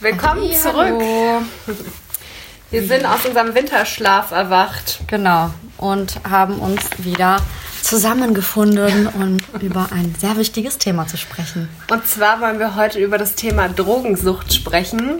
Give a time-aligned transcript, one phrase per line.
[0.00, 0.76] Willkommen Halli, zurück.
[0.76, 1.42] hallo.
[2.70, 5.00] Wir sind aus unserem Winterschlaf erwacht.
[5.08, 5.50] Genau.
[5.76, 7.36] Und haben uns wieder
[7.82, 11.68] zusammengefunden, um über ein sehr wichtiges Thema zu sprechen.
[11.90, 15.18] Und zwar wollen wir heute über das Thema Drogensucht sprechen.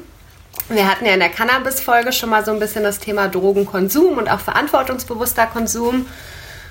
[0.71, 4.31] Wir hatten ja in der Cannabis-Folge schon mal so ein bisschen das Thema Drogenkonsum und
[4.31, 6.07] auch verantwortungsbewusster Konsum.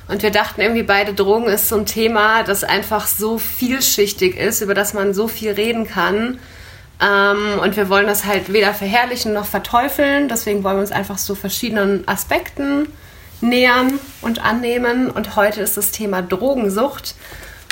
[0.07, 4.61] Und wir dachten irgendwie beide, Drogen ist so ein Thema, das einfach so vielschichtig ist,
[4.61, 6.39] über das man so viel reden kann.
[7.01, 10.27] Ähm, und wir wollen das halt weder verherrlichen noch verteufeln.
[10.27, 12.87] Deswegen wollen wir uns einfach so verschiedenen Aspekten
[13.41, 15.09] nähern und annehmen.
[15.09, 17.15] Und heute ist das Thema Drogensucht.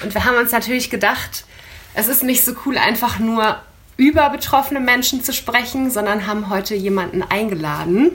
[0.04, 1.46] Und wir haben uns natürlich gedacht,
[1.94, 3.58] es ist nicht so cool, einfach nur
[3.98, 8.12] über betroffene Menschen zu sprechen, sondern haben heute jemanden eingeladen,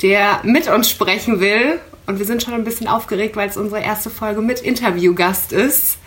[0.00, 1.80] der mit uns sprechen will.
[2.06, 5.98] Und wir sind schon ein bisschen aufgeregt, weil es unsere erste Folge mit Interviewgast ist.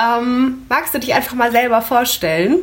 [0.00, 2.60] Ähm, magst du dich einfach mal selber vorstellen?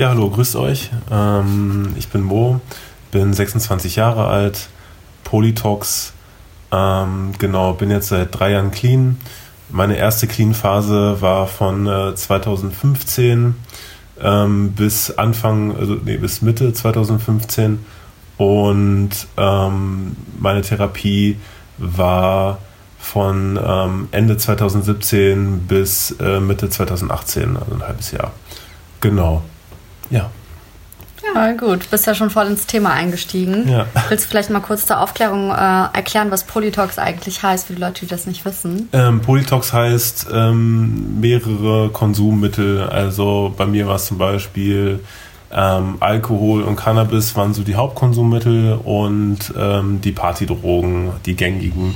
[0.00, 0.88] Ja, hallo, grüßt euch.
[1.10, 2.62] Ähm, ich bin Mo,
[3.10, 4.70] bin 26 Jahre alt,
[5.24, 6.14] Polytox.
[6.72, 9.18] Ähm, genau, bin jetzt seit drei Jahren clean.
[9.68, 13.56] Meine erste Clean-Phase war von äh, 2015
[14.22, 17.84] ähm, bis Anfang, also nee, bis Mitte 2015.
[18.38, 21.36] Und ähm, meine Therapie
[21.76, 22.56] war
[22.98, 28.32] von ähm, Ende 2017 bis äh, Mitte 2018, also ein halbes Jahr.
[29.02, 29.42] Genau.
[30.10, 30.30] Ja.
[31.34, 31.90] Ja, gut.
[31.90, 33.68] Bist ja schon voll ins Thema eingestiegen.
[33.68, 33.86] Ja.
[34.08, 35.54] Willst du vielleicht mal kurz zur Aufklärung äh,
[35.92, 38.88] erklären, was Polytox eigentlich heißt, für die Leute, die das nicht wissen?
[38.92, 42.82] Ähm, Polytox heißt ähm, mehrere Konsummittel.
[42.82, 45.00] Also bei mir war es zum Beispiel
[45.52, 51.94] ähm, Alkohol und Cannabis waren so die Hauptkonsummittel und ähm, die Partydrogen, die gängigen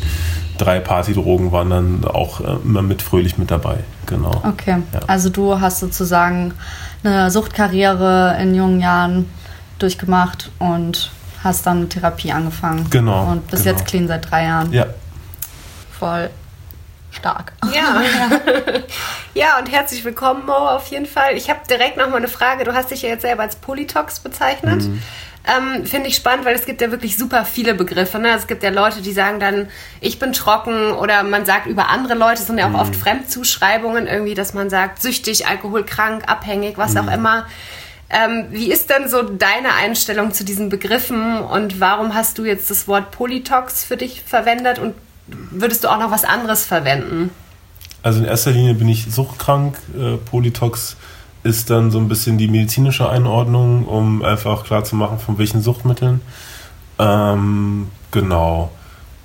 [0.58, 3.78] drei Partydrogen waren dann auch äh, immer mit fröhlich mit dabei.
[4.06, 4.42] Genau.
[4.44, 4.82] Okay.
[4.92, 5.00] Ja.
[5.06, 6.54] Also du hast sozusagen
[7.02, 9.28] eine Suchtkarriere in jungen Jahren
[9.78, 11.10] durchgemacht und
[11.42, 12.86] hast dann mit Therapie angefangen.
[12.90, 13.76] Genau, Und bist genau.
[13.76, 14.72] jetzt clean seit drei Jahren.
[14.72, 14.86] Ja.
[15.90, 16.30] Voll
[17.14, 17.52] stark.
[17.72, 18.02] Ja.
[19.34, 21.36] ja, und herzlich willkommen, Mo, auf jeden Fall.
[21.36, 22.64] Ich habe direkt noch mal eine Frage.
[22.64, 24.84] Du hast dich ja jetzt selber als Polytox bezeichnet.
[25.46, 28.18] Ähm, Finde ich spannend, weil es gibt ja wirklich super viele Begriffe.
[28.18, 28.30] Ne?
[28.34, 29.68] Es gibt ja Leute, die sagen dann,
[30.00, 34.06] ich bin trocken oder man sagt über andere Leute, es sind ja auch oft Fremdzuschreibungen
[34.06, 37.46] irgendwie, dass man sagt, süchtig, alkoholkrank, abhängig, was auch immer.
[38.08, 42.70] Ähm, wie ist denn so deine Einstellung zu diesen Begriffen und warum hast du jetzt
[42.70, 44.94] das Wort Polytox für dich verwendet und
[45.26, 47.30] würdest du auch noch was anderes verwenden?
[48.02, 49.78] Also in erster Linie bin ich suchtkrank.
[49.98, 50.96] Äh, Polytox
[51.42, 56.20] ist dann so ein bisschen die medizinische Einordnung, um einfach klarzumachen, von welchen Suchtmitteln.
[56.98, 58.70] Ähm, genau.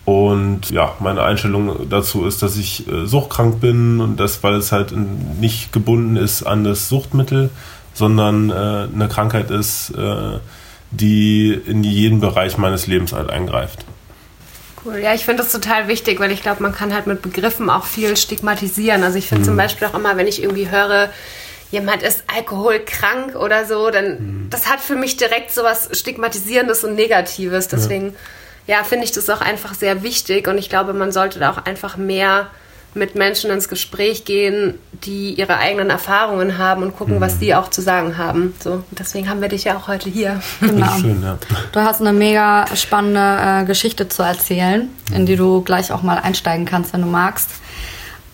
[0.06, 4.72] Und ja, meine Einstellung dazu ist, dass ich äh, suchtkrank bin und das, weil es
[4.72, 4.94] halt
[5.40, 7.52] nicht gebunden ist an das Suchtmittel,
[7.94, 10.40] sondern äh, eine Krankheit ist, äh,
[10.92, 13.86] die in jeden Bereich meines Lebens halt eingreift.
[14.86, 17.70] Cool, ja, ich finde das total wichtig, weil ich glaube, man kann halt mit Begriffen
[17.70, 19.04] auch viel stigmatisieren.
[19.04, 21.10] Also ich finde zum Beispiel auch immer, wenn ich irgendwie höre,
[21.72, 26.96] jemand ist alkoholkrank oder so, dann das hat für mich direkt so was Stigmatisierendes und
[26.96, 27.68] Negatives.
[27.68, 28.16] Deswegen,
[28.68, 31.66] ja, finde ich das auch einfach sehr wichtig und ich glaube, man sollte da auch
[31.66, 32.50] einfach mehr
[32.96, 37.70] mit Menschen ins Gespräch gehen, die ihre eigenen Erfahrungen haben und gucken, was die auch
[37.70, 38.56] zu sagen haben.
[38.64, 40.42] So, und deswegen haben wir dich ja auch heute hier.
[40.60, 40.98] Genau.
[41.00, 41.38] Schön, ja.
[41.72, 46.18] Du hast eine mega spannende äh, Geschichte zu erzählen, in die du gleich auch mal
[46.20, 47.50] einsteigen kannst, wenn du magst.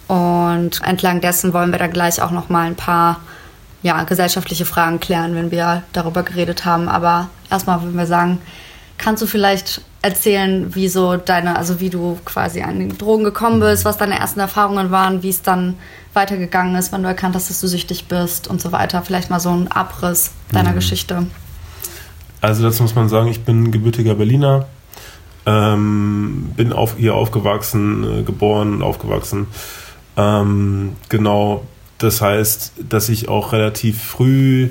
[0.08, 3.22] Und entlang dessen wollen wir dann gleich auch noch mal ein paar
[3.82, 6.88] ja, gesellschaftliche Fragen klären, wenn wir darüber geredet haben.
[6.88, 8.40] Aber erstmal würden wir sagen,
[8.98, 13.60] kannst du vielleicht erzählen, wie so deine, also wie du quasi an die Drogen gekommen
[13.60, 15.76] bist, was deine ersten Erfahrungen waren, wie es dann
[16.14, 19.02] weitergegangen ist, wann du erkannt hast, dass du süchtig bist und so weiter.
[19.02, 21.26] Vielleicht mal so ein Abriss deiner Geschichte.
[22.40, 24.68] Also dazu muss man sagen, ich bin gebürtiger Berliner,
[25.48, 29.48] ähm, bin auf, hier aufgewachsen, äh, geboren und aufgewachsen.
[30.18, 31.64] Ähm, genau,
[31.98, 34.70] das heißt, dass ich auch relativ früh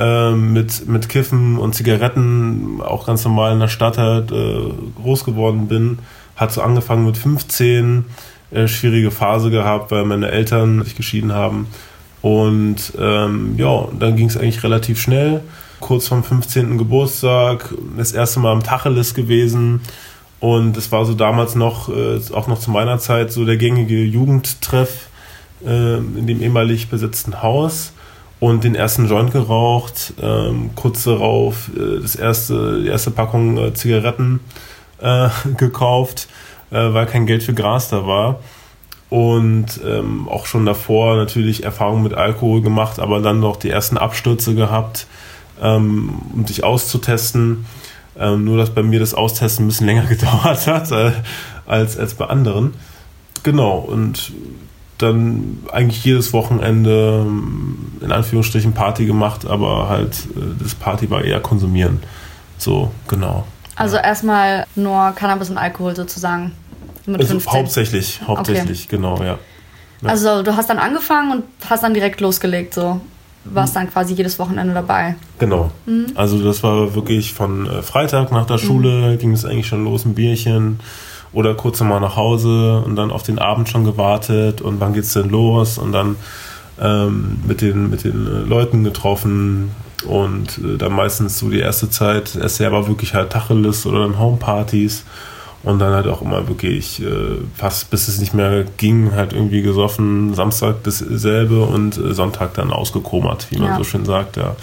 [0.00, 5.24] ähm, mit, mit Kiffen und Zigaretten auch ganz normal in der Stadt halt äh, groß
[5.24, 5.98] geworden bin.
[6.36, 8.06] Hat so angefangen mit 15,
[8.50, 11.66] äh, schwierige Phase gehabt, weil meine Eltern sich geschieden haben.
[12.22, 15.42] Und ähm, ja, dann ging es eigentlich relativ schnell.
[15.80, 16.78] Kurz vorm 15.
[16.78, 19.82] Geburtstag, das erste Mal am Tacheles gewesen.
[20.40, 24.02] Und es war so damals noch, äh, auch noch zu meiner Zeit, so der gängige
[24.02, 25.08] Jugendtreff
[25.64, 27.92] äh, in dem ehemalig besetzten Haus.
[28.40, 33.74] Und den ersten Joint geraucht, ähm, kurz darauf äh, das erste, die erste Packung äh,
[33.74, 34.40] Zigaretten
[34.98, 36.28] äh, gekauft,
[36.70, 38.40] äh, weil kein Geld für Gras da war
[39.10, 43.98] und ähm, auch schon davor natürlich Erfahrungen mit Alkohol gemacht, aber dann noch die ersten
[43.98, 45.06] Abstürze gehabt,
[45.60, 47.66] ähm, um dich auszutesten.
[48.18, 51.12] Ähm, nur, dass bei mir das Austesten ein bisschen länger gedauert hat äh,
[51.66, 52.74] als, als bei anderen.
[53.42, 54.32] Genau, und
[55.02, 61.24] dann eigentlich jedes Wochenende ähm, in Anführungsstrichen Party gemacht, aber halt äh, das Party war
[61.24, 62.00] eher konsumieren.
[62.58, 63.44] So, genau.
[63.76, 66.52] Also erstmal nur Cannabis und Alkohol sozusagen.
[67.06, 67.52] Mit also 15.
[67.52, 68.96] hauptsächlich, hauptsächlich, okay.
[68.96, 69.38] genau, ja.
[70.02, 70.08] ja.
[70.08, 73.00] Also du hast dann angefangen und hast dann direkt losgelegt, so
[73.44, 75.14] warst dann quasi jedes Wochenende dabei.
[75.38, 75.70] Genau.
[75.86, 76.08] Mhm.
[76.14, 79.18] Also das war wirklich von äh, Freitag nach der Schule mhm.
[79.18, 80.80] ging es eigentlich schon los, ein Bierchen
[81.32, 85.12] oder kurz mal nach Hause und dann auf den Abend schon gewartet und wann geht's
[85.12, 86.16] denn los und dann
[86.80, 89.70] ähm, mit den mit den äh, Leuten getroffen
[90.06, 94.18] und äh, dann meistens so die erste Zeit erst selber wirklich halt Tacheles oder dann
[94.18, 95.04] Homepartys
[95.62, 99.60] und dann halt auch immer wirklich äh, fast bis es nicht mehr ging, halt irgendwie
[99.60, 103.76] gesoffen, Samstag dasselbe und äh, Sonntag dann ausgekomert, wie man ja.
[103.76, 104.56] so schön sagt, ja.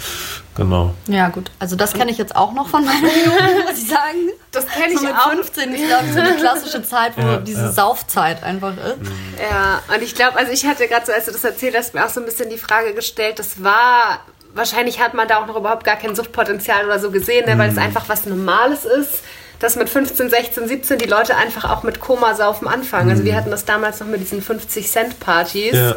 [0.56, 0.92] Genau.
[1.06, 1.52] Ja, gut.
[1.60, 4.30] Also das kenne ich jetzt auch noch von meiner Jugend, muss ich sagen.
[4.50, 5.30] Das kenne ich so mit auch.
[5.30, 7.72] 15 ist, glaube ich, so eine klassische Zeit, wo ja, diese ja.
[7.72, 9.02] Saufzeit einfach ist.
[9.02, 9.34] Mhm.
[9.38, 12.04] Ja, und ich glaube, also ich hatte gerade so, als du das erzählt hast, mir
[12.04, 14.18] auch so ein bisschen die Frage gestellt, das war,
[14.52, 17.68] wahrscheinlich hat man da auch noch überhaupt gar kein Suchtpotenzial oder so gesehen, ne, weil
[17.68, 17.82] es mhm.
[17.82, 19.22] einfach was Normales ist
[19.58, 23.10] dass mit 15, 16, 17 die Leute einfach auch mit Komasaufen anfangen.
[23.10, 23.36] Also wir mhm.
[23.36, 25.74] hatten das damals noch mit diesen 50-Cent-Partys.
[25.74, 25.96] Ja.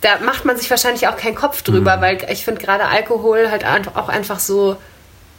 [0.00, 2.00] Da macht man sich wahrscheinlich auch keinen Kopf drüber, mhm.
[2.00, 4.76] weil ich finde gerade Alkohol halt auch einfach so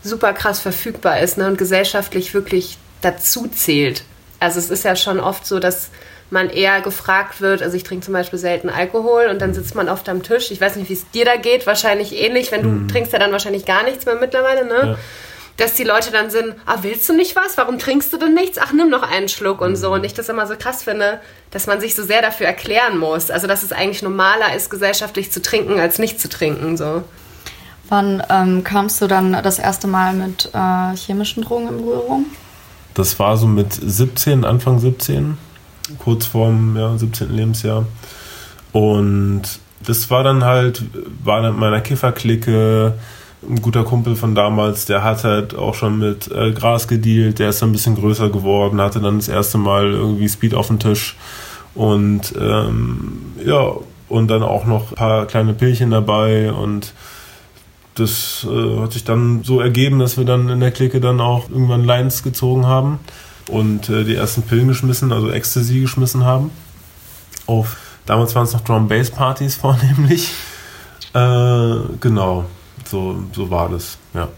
[0.04, 4.04] super krass verfügbar ist ne, und gesellschaftlich wirklich dazu zählt.
[4.40, 5.90] Also es ist ja schon oft so, dass
[6.30, 9.88] man eher gefragt wird, also ich trinke zum Beispiel selten Alkohol und dann sitzt man
[9.88, 10.52] oft am Tisch.
[10.52, 12.52] Ich weiß nicht, wie es dir da geht, wahrscheinlich ähnlich.
[12.52, 12.88] Wenn du mm.
[12.88, 14.76] trinkst ja dann wahrscheinlich gar nichts mehr mittlerweile, ne?
[14.76, 14.98] Ja
[15.58, 17.58] dass die Leute dann sind, ah, willst du nicht was?
[17.58, 18.58] Warum trinkst du denn nichts?
[18.58, 19.94] Ach, nimm noch einen Schluck und so.
[19.94, 21.22] Und ich das immer so krass finde,
[21.52, 23.32] dass man sich so sehr dafür erklären muss.
[23.32, 27.04] Also, dass es eigentlich normaler ist, gesellschaftlich zu trinken, als nicht zu trinken, so.
[27.88, 32.26] Wann ähm, kamst du dann das erste Mal mit äh, chemischen Drogen in Berührung?
[32.96, 35.38] Das war so mit 17, Anfang 17,
[36.00, 37.34] kurz vorm ja, 17.
[37.34, 37.86] Lebensjahr.
[38.72, 39.44] Und
[39.86, 40.82] das war dann halt,
[41.24, 42.98] war dann meiner Kifferklicke,
[43.50, 47.50] ein guter Kumpel von damals, der hat halt auch schon mit äh, Gras gedealt, der
[47.50, 50.80] ist dann ein bisschen größer geworden, hatte dann das erste Mal irgendwie Speed auf dem
[50.80, 51.16] Tisch
[51.74, 53.72] und ähm, ja,
[54.08, 56.94] und dann auch noch ein paar kleine Pillchen dabei und
[57.96, 61.50] das äh, hat sich dann so ergeben, dass wir dann in der Clique dann auch
[61.50, 63.00] irgendwann Lines gezogen haben
[63.50, 66.52] und äh, die ersten Pillen geschmissen, also Ecstasy geschmissen haben.
[67.48, 70.32] Auf damals waren es noch Drum Bass Partys vornehmlich.
[71.14, 72.46] Äh, genau
[72.88, 74.30] so, so war das, ja.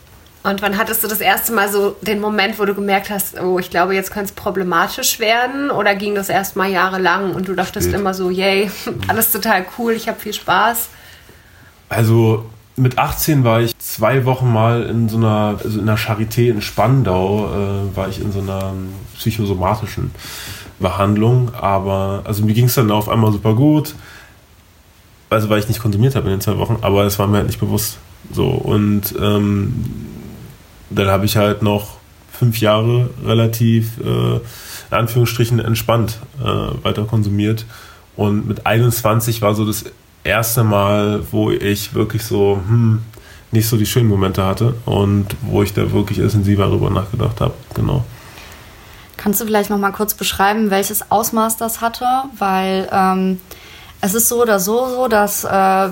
[0.44, 3.60] Und wann hattest du das erste Mal so den Moment, wo du gemerkt hast, oh,
[3.60, 5.70] ich glaube, jetzt könnte es problematisch werden?
[5.72, 8.00] Oder ging das erst mal jahrelang und du dachtest Spät.
[8.00, 8.72] immer so, yay,
[9.10, 10.88] alles total cool, ich habe viel Spaß?
[11.90, 12.46] Also
[12.78, 16.62] mit 18 war ich zwei Wochen mal in so einer, also in einer Charité in
[16.62, 18.74] Spandau, äh, war ich in so einer
[19.18, 20.12] psychosomatischen
[20.80, 21.52] Behandlung.
[21.56, 23.96] Aber also mir ging es dann auf einmal super gut.
[25.30, 27.48] Also weil ich nicht konsumiert habe in den zwei Wochen, aber es war mir halt
[27.48, 27.98] nicht bewusst.
[28.32, 29.74] So, und ähm,
[30.90, 31.98] dann habe ich halt noch
[32.32, 34.42] fünf Jahre relativ, äh, in
[34.92, 37.66] Anführungsstrichen, entspannt äh, weiter konsumiert.
[38.16, 39.86] Und mit 21 war so das
[40.24, 43.02] erste Mal, wo ich wirklich so, hm,
[43.52, 47.54] nicht so die schönen Momente hatte und wo ich da wirklich intensiver darüber nachgedacht habe.
[47.74, 48.04] Genau.
[49.16, 52.06] Kannst du vielleicht noch mal kurz beschreiben, welches Ausmaß das hatte?
[52.38, 53.40] Weil ähm,
[54.02, 55.90] es ist so oder so so, dass äh,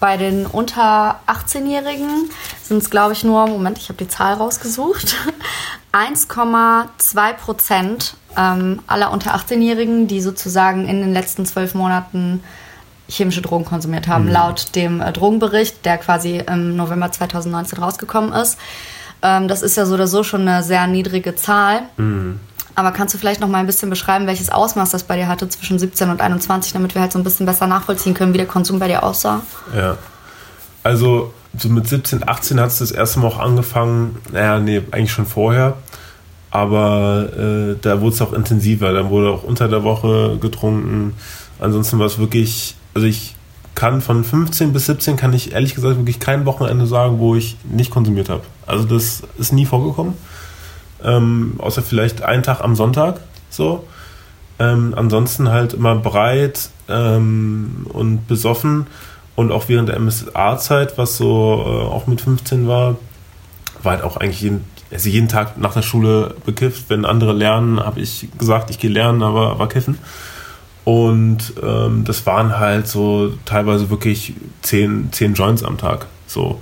[0.00, 2.30] bei den unter 18-Jährigen
[2.62, 5.16] sind es, glaube ich, nur, Moment, ich habe die Zahl rausgesucht,
[5.92, 12.42] 1,2 Prozent ähm, aller unter 18-Jährigen, die sozusagen in den letzten zwölf Monaten
[13.08, 14.32] chemische Drogen konsumiert haben, mhm.
[14.32, 18.58] laut dem äh, Drogenbericht, der quasi im November 2019 rausgekommen ist.
[19.22, 21.82] Ähm, das ist ja so oder so schon eine sehr niedrige Zahl.
[21.96, 22.40] Mhm.
[22.78, 25.48] Aber kannst du vielleicht noch mal ein bisschen beschreiben, welches Ausmaß das bei dir hatte
[25.48, 28.46] zwischen 17 und 21, damit wir halt so ein bisschen besser nachvollziehen können, wie der
[28.46, 29.40] Konsum bei dir aussah?
[29.76, 29.98] Ja.
[30.84, 34.18] Also so mit 17, 18 hat es das erste Mal auch angefangen.
[34.30, 35.76] Naja, nee, eigentlich schon vorher.
[36.52, 38.92] Aber äh, da wurde es auch intensiver.
[38.92, 41.14] Dann wurde auch unter der Woche getrunken.
[41.58, 43.34] Ansonsten war es wirklich, also ich
[43.74, 47.56] kann von 15 bis 17 kann ich ehrlich gesagt wirklich kein Wochenende sagen, wo ich
[47.64, 48.42] nicht konsumiert habe.
[48.66, 50.14] Also das ist nie vorgekommen
[51.04, 53.84] ähm, außer vielleicht einen Tag am Sonntag so.
[54.58, 58.86] Ähm, ansonsten halt immer breit ähm, und besoffen
[59.36, 62.96] und auch während der MSA-Zeit, was so äh, auch mit 15 war,
[63.84, 66.86] war halt auch eigentlich jeden, also jeden Tag nach der Schule bekifft.
[66.88, 69.98] Wenn andere lernen, habe ich gesagt, ich gehe lernen, aber war kiffen.
[70.82, 76.06] Und ähm, das waren halt so teilweise wirklich zehn, zehn Joints am Tag.
[76.26, 76.60] So.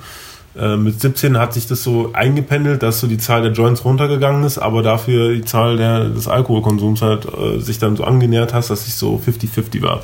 [0.59, 4.45] Äh, mit 17 hat sich das so eingependelt, dass so die Zahl der Joints runtergegangen
[4.45, 8.71] ist, aber dafür die Zahl der, des Alkoholkonsums halt äh, sich dann so angenähert hast,
[8.71, 10.03] dass ich so 50-50 war.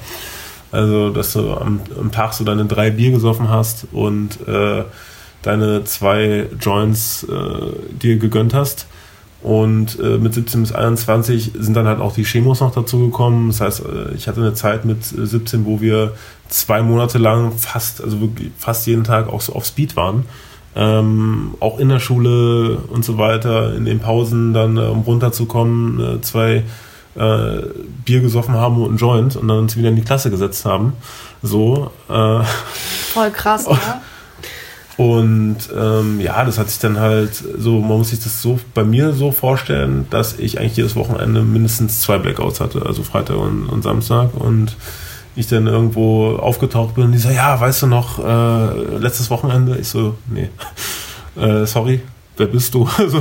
[0.70, 4.84] Also, dass du am, am, Tag so deine drei Bier gesoffen hast und äh,
[5.42, 8.86] deine zwei Joints äh, dir gegönnt hast.
[9.42, 13.48] Und äh, mit 17 bis 21 sind dann halt auch die Chemos noch dazu gekommen.
[13.48, 16.12] Das heißt, äh, ich hatte eine Zeit mit 17, wo wir
[16.48, 20.26] zwei Monate lang fast, also wirklich fast jeden Tag auch so auf Speed waren.
[20.76, 26.18] Ähm, auch in der Schule und so weiter, in den Pausen dann, äh, um runterzukommen,
[26.18, 26.62] äh, zwei
[27.14, 27.62] äh,
[28.04, 30.94] Bier gesoffen haben und einen Joint und dann uns wieder in die Klasse gesetzt haben.
[31.42, 31.90] So.
[32.08, 32.44] Äh,
[33.12, 33.76] Voll krass, ne?
[34.96, 38.84] Und ähm, ja, das hat sich dann halt so, man muss sich das so bei
[38.84, 43.68] mir so vorstellen, dass ich eigentlich jedes Wochenende mindestens zwei Blackouts hatte, also Freitag und,
[43.68, 44.34] und Samstag.
[44.34, 44.76] Und
[45.34, 49.78] ich dann irgendwo aufgetaucht bin und die so, ja, weißt du noch, äh, letztes Wochenende?
[49.78, 50.50] Ich so, nee,
[51.40, 52.00] äh, sorry,
[52.36, 52.86] wer bist du?
[53.08, 53.18] so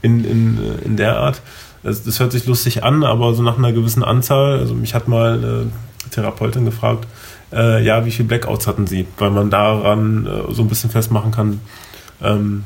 [0.00, 1.42] in, in, in der Art.
[1.82, 5.08] Das, das hört sich lustig an, aber so nach einer gewissen Anzahl, also mich hat
[5.08, 5.66] mal eine
[6.10, 7.06] Therapeutin gefragt,
[7.52, 9.06] äh, ja, wie viele Blackouts hatten sie?
[9.18, 11.60] Weil man daran äh, so ein bisschen festmachen kann,
[12.22, 12.64] ähm,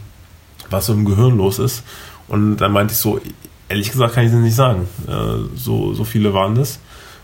[0.71, 1.83] was so im Gehirn los ist.
[2.29, 3.21] Und dann meinte ich so,
[3.69, 4.89] ehrlich gesagt kann ich es nicht sagen.
[5.09, 6.79] Äh, so, so viele waren das.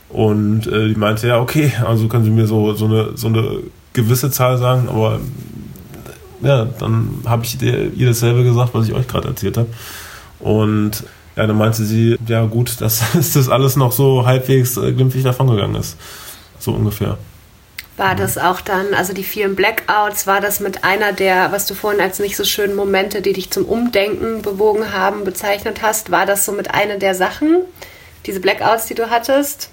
[0.09, 3.61] Und äh, die meinte, ja, okay, also können Sie mir so, so, eine, so eine
[3.93, 5.21] gewisse Zahl sagen, aber
[6.43, 9.69] ja, dann habe ich ihr dasselbe gesagt, was ich euch gerade erzählt habe.
[10.41, 11.05] Und
[11.37, 15.23] ja, dann meinte sie, ja gut, dass, dass das alles noch so halbwegs äh, glimpflich
[15.23, 15.97] davongegangen ist.
[16.59, 17.17] So ungefähr.
[17.97, 21.75] War das auch dann, also die vielen Blackouts, war das mit einer der, was du
[21.75, 26.25] vorhin als nicht so schönen Momente, die dich zum Umdenken bewogen haben, bezeichnet hast, war
[26.25, 27.61] das so mit einer der Sachen,
[28.25, 29.71] diese Blackouts, die du hattest?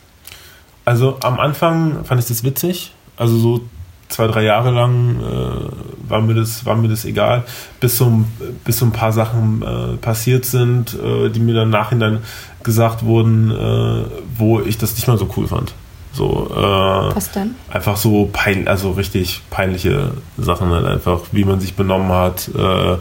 [0.83, 3.61] Also am Anfang fand ich das witzig, also so
[4.09, 7.43] zwei, drei Jahre lang äh, war, mir das, war mir das egal,
[7.79, 8.25] bis so,
[8.65, 12.19] bis so ein paar Sachen äh, passiert sind, äh, die mir dann nachhinein
[12.63, 15.73] gesagt wurden, äh, wo ich das nicht mal so cool fand.
[16.19, 17.55] So, äh, Was denn?
[17.71, 22.49] Einfach so pein, also richtig peinliche Sachen halt einfach, wie man sich benommen hat.
[22.53, 22.97] Äh,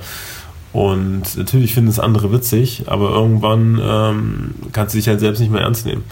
[0.72, 5.50] und natürlich finden es andere witzig, aber irgendwann ähm, kannst du dich halt selbst nicht
[5.50, 6.04] mehr ernst nehmen.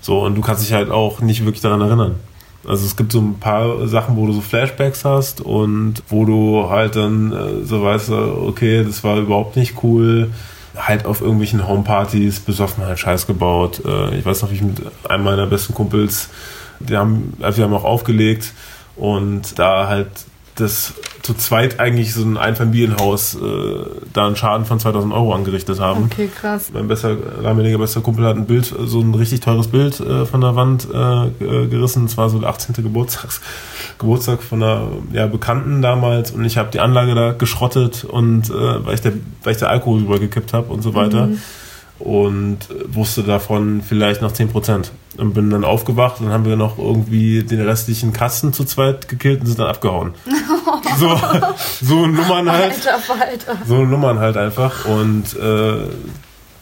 [0.00, 2.14] So, und du kannst dich halt auch nicht wirklich daran erinnern.
[2.66, 6.70] Also es gibt so ein paar Sachen, wo du so Flashbacks hast und wo du
[6.70, 10.30] halt dann äh, so weißt, okay, das war überhaupt nicht cool.
[10.76, 13.82] Halt auf irgendwelchen Homepartys besoffen halt Scheiß gebaut.
[13.84, 16.30] Äh, ich weiß noch, wie ich mit einem meiner besten Kumpels,
[16.80, 18.52] die haben, also wir haben auch aufgelegt
[18.96, 20.08] und da halt
[20.56, 23.38] das zu zweit eigentlich so ein Einfamilienhaus äh,
[24.12, 26.10] da einen Schaden von 2000 Euro angerichtet haben.
[26.12, 26.70] Okay, krass.
[26.74, 30.42] Mein bester, damaliger bester Kumpel hat ein Bild, so ein richtig teures Bild äh, von
[30.42, 32.04] der Wand äh, gerissen.
[32.04, 32.74] Es war so der 18.
[32.84, 33.40] Geburtstags,
[33.98, 38.84] Geburtstag von einer ja, Bekannten damals und ich habe die Anlage da geschrottet und äh,
[38.84, 39.14] weil, ich der,
[39.44, 41.28] weil ich der Alkohol übergekippt habe und so weiter.
[41.28, 41.40] Mhm
[42.04, 44.90] und wusste davon vielleicht noch 10%.
[45.16, 49.08] Und bin dann aufgewacht und dann haben wir noch irgendwie den restlichen Kasten zu zweit
[49.08, 50.12] gekillt und sind dann abgehauen.
[50.98, 51.18] so,
[51.80, 52.74] so Nummern halt.
[52.86, 53.56] Alter, Alter.
[53.66, 54.84] So Nummern halt einfach.
[54.84, 55.76] Und äh,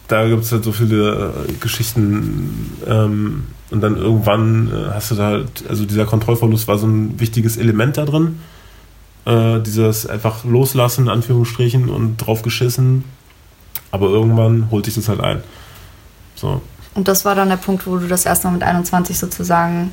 [0.06, 2.76] da gibt es halt so viele äh, Geschichten.
[2.86, 7.18] Ähm, und dann irgendwann äh, hast du da halt, also dieser Kontrollverlust war so ein
[7.18, 8.38] wichtiges Element da drin.
[9.24, 13.04] Äh, dieses einfach loslassen, in Anführungsstrichen, und drauf geschissen
[13.92, 15.44] aber irgendwann holt sich das halt ein.
[16.34, 16.60] So.
[16.94, 19.92] Und das war dann der Punkt, wo du das erste Mal mit 21 sozusagen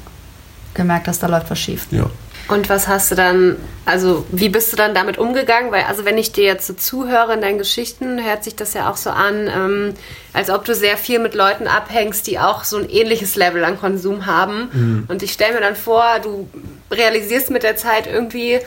[0.73, 1.87] gemerkt hast, da läuft was schief.
[1.91, 2.09] Ja.
[2.47, 5.71] Und was hast du dann, also wie bist du dann damit umgegangen?
[5.71, 8.89] Weil, also wenn ich dir jetzt so zuhöre in deinen Geschichten, hört sich das ja
[8.89, 9.93] auch so an, ähm,
[10.33, 13.79] als ob du sehr viel mit Leuten abhängst, die auch so ein ähnliches Level an
[13.79, 14.69] Konsum haben.
[14.73, 15.05] Mhm.
[15.09, 16.49] Und ich stelle mir dann vor, du
[16.89, 18.59] realisierst mit der Zeit irgendwie,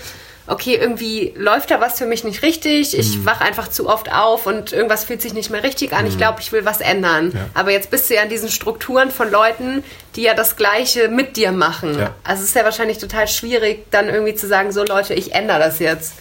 [0.46, 3.26] okay, irgendwie läuft da was für mich nicht richtig, ich mhm.
[3.26, 6.10] wache einfach zu oft auf und irgendwas fühlt sich nicht mehr richtig an, mhm.
[6.10, 7.32] ich glaube, ich will was ändern.
[7.34, 7.46] Ja.
[7.54, 9.84] Aber jetzt bist du ja in diesen Strukturen von Leuten,
[10.16, 11.98] die ja das Gleiche mit dir machen.
[11.98, 12.14] Ja.
[12.24, 15.58] Also es ist ja wahrscheinlich total schwierig, dann irgendwie zu sagen, so Leute, ich ändere
[15.58, 16.14] das jetzt.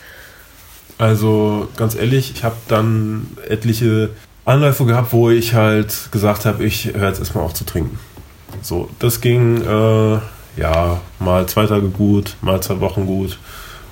[0.98, 4.12] Also ganz ehrlich, ich habe dann etliche
[4.46, 8.00] Anläufe gehabt, wo ich halt gesagt habe, ich höre jetzt erstmal auf zu trinken.
[8.62, 10.20] So, das ging äh,
[10.58, 13.40] ja mal zwei Tage gut, mal zwei Wochen gut.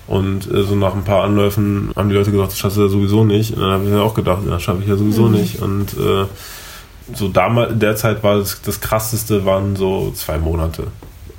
[0.10, 2.90] Und äh, so nach ein paar Anläufen haben die Leute gesagt, das schaffst du ja
[2.90, 3.54] sowieso nicht.
[3.54, 5.34] Und dann habe ich mir auch gedacht, das schaffe ich ja sowieso mhm.
[5.34, 5.62] nicht.
[5.62, 6.26] Und äh,
[7.14, 10.88] so damals, in der Zeit war das, das krasseste, waren so zwei Monate.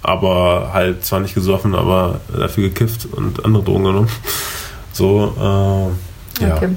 [0.02, 4.08] Aber halt zwar nicht gesoffen, aber dafür gekifft und andere Drogen genommen.
[4.92, 6.56] So, äh, ja.
[6.56, 6.68] Okay.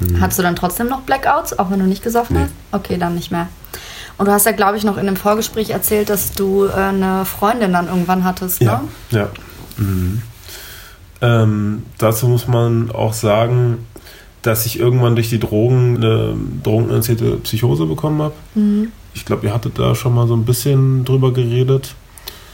[0.00, 0.20] Mhm.
[0.20, 2.42] Hattest du dann trotzdem noch Blackouts, auch wenn du nicht gesoffen nee.
[2.44, 2.52] hast?
[2.72, 3.48] Okay, dann nicht mehr.
[4.16, 7.26] Und du hast ja, glaube ich, noch in dem Vorgespräch erzählt, dass du äh, eine
[7.26, 8.80] Freundin dann irgendwann hattest, ne?
[9.10, 9.28] Ja, ja.
[9.76, 10.22] Mhm.
[11.20, 13.78] Ähm, dazu muss man auch sagen,
[14.42, 18.34] dass ich irgendwann durch die Drogen eine drogeninitiierte Psychose bekommen habe.
[18.54, 18.92] Mhm.
[19.14, 21.94] Ich glaube, ihr hattet da schon mal so ein bisschen drüber geredet.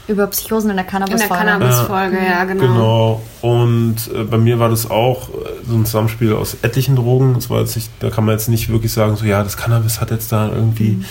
[0.07, 1.43] Über Psychosen in der In der Cannabis-Folge.
[1.43, 2.63] Cannabis-Folge, ja, genau.
[2.63, 3.21] Genau.
[3.41, 5.33] Und äh, bei mir war das auch äh,
[5.67, 7.33] so ein Zusammenspiel aus etlichen Drogen.
[7.33, 10.01] Das war jetzt nicht, da kann man jetzt nicht wirklich sagen, so ja, das Cannabis
[10.01, 11.03] hat jetzt da irgendwie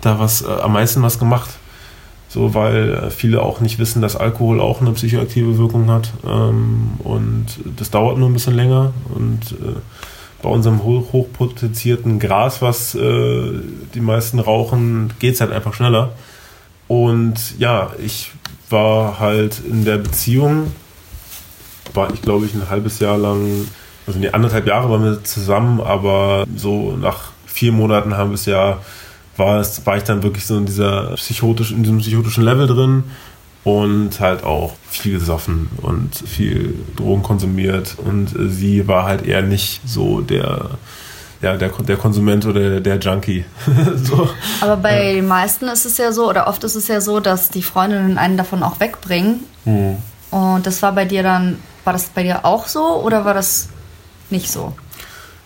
[0.00, 1.50] da was äh, am meisten was gemacht.
[2.32, 6.14] So, weil äh, viele auch nicht wissen, dass Alkohol auch eine psychoaktive Wirkung hat.
[6.26, 7.44] Ähm, und
[7.76, 8.94] das dauert nur ein bisschen länger.
[9.14, 9.74] Und äh,
[10.40, 13.50] bei unserem hoch, hochpotenzierten Gras, was äh,
[13.94, 16.12] die meisten rauchen, geht es halt einfach schneller.
[16.88, 18.30] Und ja, ich
[18.70, 20.72] war halt in der Beziehung,
[21.92, 23.66] war ich glaube ich ein halbes Jahr lang,
[24.06, 28.80] also nee, anderthalb Jahre waren wir zusammen, aber so nach vier Monaten, ein halbes Jahr
[29.36, 33.04] war, es, war ich dann wirklich so in dieser psychotischen, in diesem psychotischen Level drin
[33.64, 39.80] und halt auch viel gesoffen und viel Drogen konsumiert und sie war halt eher nicht
[39.86, 40.70] so der
[41.42, 43.44] ja, der, der Konsument oder der Junkie.
[43.96, 44.30] so.
[44.60, 47.50] Aber bei den meisten ist es ja so, oder oft ist es ja so, dass
[47.50, 49.40] die Freundinnen einen davon auch wegbringen.
[49.64, 49.96] Hm.
[50.30, 53.68] Und das war bei dir dann, war das bei dir auch so oder war das
[54.30, 54.72] nicht so?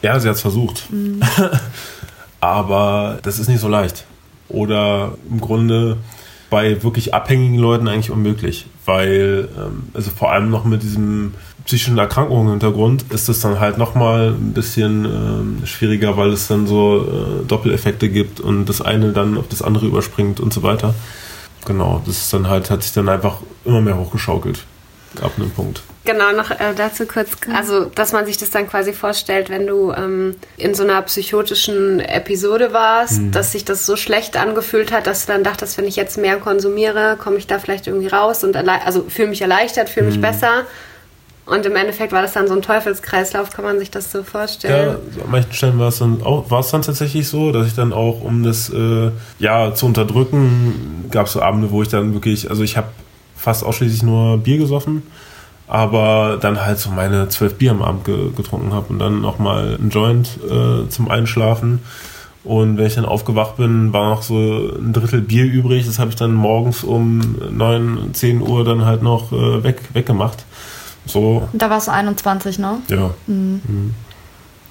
[0.02, 0.84] Ja, sie hat es versucht.
[2.40, 4.04] Aber das ist nicht so leicht.
[4.48, 5.96] Oder im Grunde
[6.50, 8.66] bei wirklich abhängigen Leuten eigentlich unmöglich.
[8.84, 13.58] Weil, ähm, also vor allem noch mit diesem psychischen Erkrankungen im Hintergrund ist es dann
[13.58, 18.80] halt nochmal ein bisschen ähm, schwieriger, weil es dann so äh, Doppeleffekte gibt und das
[18.80, 20.94] eine dann auf das andere überspringt und so weiter.
[21.64, 24.64] Genau, das ist dann halt, hat sich dann einfach immer mehr hochgeschaukelt.
[25.20, 25.82] Ab einem Punkt.
[26.06, 29.92] Genau, noch äh, dazu kurz, also dass man sich das dann quasi vorstellt, wenn du
[29.92, 35.26] ähm, in so einer psychotischen Episode warst, dass sich das so schlecht angefühlt hat, dass
[35.26, 38.56] du dann dachtest, wenn ich jetzt mehr konsumiere, komme ich da vielleicht irgendwie raus und
[38.56, 40.62] also fühle mich erleichtert, fühle mich besser.
[41.46, 44.24] Und im Endeffekt war das dann so ein Teufelskreislauf, kann man sich das so Ja,
[44.24, 44.96] vorstellen?
[45.14, 47.74] so an manchen Stellen war es dann auch, war es dann tatsächlich so, dass ich
[47.74, 52.14] dann auch, um das äh, ja zu unterdrücken, gab es so Abende, wo ich dann
[52.14, 52.88] wirklich, also ich habe
[53.36, 55.04] fast ausschließlich nur Bier gesoffen,
[55.68, 59.38] aber dann halt so meine zwölf Bier am Abend ge getrunken habe und dann noch
[59.38, 61.80] mal ein Joint äh, zum Einschlafen.
[62.44, 65.84] Und wenn ich dann aufgewacht bin, war noch so ein Drittel Bier übrig.
[65.84, 70.44] Das habe ich dann morgens um 9, 10 Uhr dann halt noch äh, weg, weggemacht.
[71.06, 72.78] So, Da warst du 21, ne?
[72.88, 73.10] ja.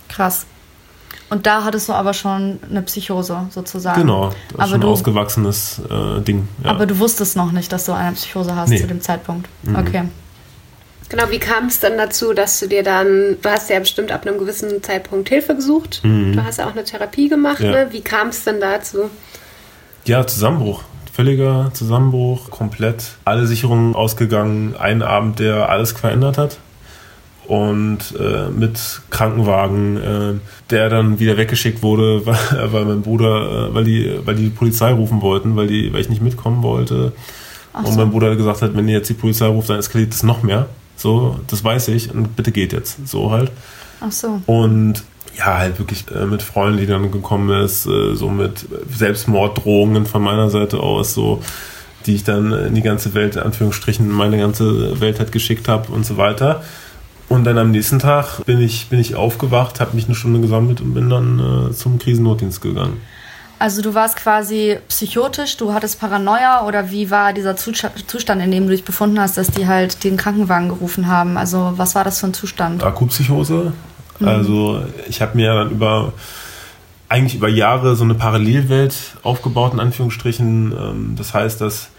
[0.10, 0.46] Krass.
[1.30, 4.00] Und da hattest du aber schon eine Psychose sozusagen.
[4.02, 6.48] Genau, das Aber schon ein du- ausgewachsenes äh, Ding.
[6.64, 6.70] Ja.
[6.72, 8.80] Aber du wusstest noch nicht, dass du eine Psychose hast Nee.
[8.80, 9.50] zu dem Zeitpunkt.
[9.74, 10.04] Okay.
[11.10, 14.26] Genau, wie kam es dann dazu, dass du dir dann, du hast ja bestimmt ab
[14.26, 17.72] einem gewissen Zeitpunkt Hilfe gesucht, du hast ja auch eine Therapie gemacht, Ja.
[17.72, 17.88] ne?
[17.92, 19.10] Wie kam es denn dazu?
[20.06, 20.84] ja, Zusammenbruch.
[21.14, 26.58] Völliger Zusammenbruch, komplett alle Sicherungen ausgegangen, ein Abend, der alles verändert hat.
[27.48, 28.80] Und äh, mit
[29.12, 30.34] Krankenwagen, äh,
[30.72, 34.50] der dann wieder weggeschickt wurde, weil, weil mein Bruder, äh, weil die, weil die die
[34.50, 37.14] Polizei rufen wollten, weil die, weil ich nicht mitkommen wollte.
[37.74, 38.00] Ach und so.
[38.00, 40.68] mein Bruder gesagt hat, wenn ihr jetzt die Polizei ruft, dann eskaliert es noch mehr.
[40.96, 43.08] So, das weiß ich und bitte geht jetzt.
[43.08, 43.52] So halt.
[44.02, 44.42] Ach so.
[44.46, 45.04] Und
[45.38, 50.24] ja, halt wirklich äh, mit Freunden, die dann gekommen ist, äh, so mit Selbstmorddrohungen von
[50.24, 51.42] meiner Seite aus, so
[52.06, 55.92] die ich dann in die ganze Welt, in Anführungsstrichen, meine ganze Welt halt geschickt habe
[55.92, 56.64] und so weiter.
[57.28, 60.82] Und dann am nächsten Tag bin ich, bin ich aufgewacht, habe mich eine Stunde gesammelt
[60.82, 63.02] und bin dann äh, zum Krisennotdienst gegangen.
[63.60, 68.52] Also du warst quasi psychotisch, du hattest Paranoia oder wie war dieser Zusta- Zustand, in
[68.52, 71.38] dem du dich befunden hast, dass die halt den Krankenwagen gerufen haben?
[71.38, 72.84] Also was war das für ein Zustand?
[72.84, 73.72] Akutpsychose.
[74.24, 76.14] Also ich habe mir dann über
[77.10, 80.72] eigentlich über Jahre so eine Parallelwelt aufgebaut, in Anführungsstrichen.
[80.72, 81.90] Ähm, Das heißt, dass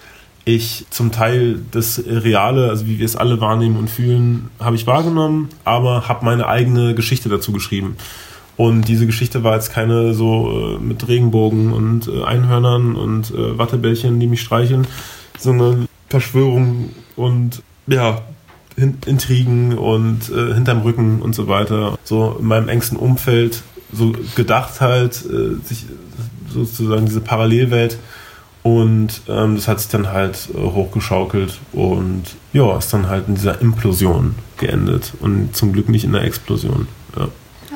[0.44, 4.86] ich zum Teil das Reale, also wie wir es alle wahrnehmen und fühlen, habe ich
[4.86, 7.96] wahrgenommen, aber habe meine eigene Geschichte dazu geschrieben.
[8.56, 13.58] Und diese Geschichte war jetzt keine so äh, mit Regenbogen und äh, Einhörnern und äh,
[13.58, 14.86] Wattebällchen, die mich streicheln,
[15.38, 18.22] sondern Verschwörung und ja,
[18.76, 21.98] Hin Intrigen und äh, hinterm Rücken und so weiter.
[22.04, 25.86] So in meinem engsten Umfeld so gedacht halt, äh, sich
[26.48, 27.98] sozusagen diese Parallelwelt.
[28.62, 33.36] Und ähm, das hat sich dann halt äh, hochgeschaukelt und ja, ist dann halt in
[33.36, 36.88] dieser Implosion geendet und zum Glück nicht in der Explosion.
[37.16, 37.28] Ja.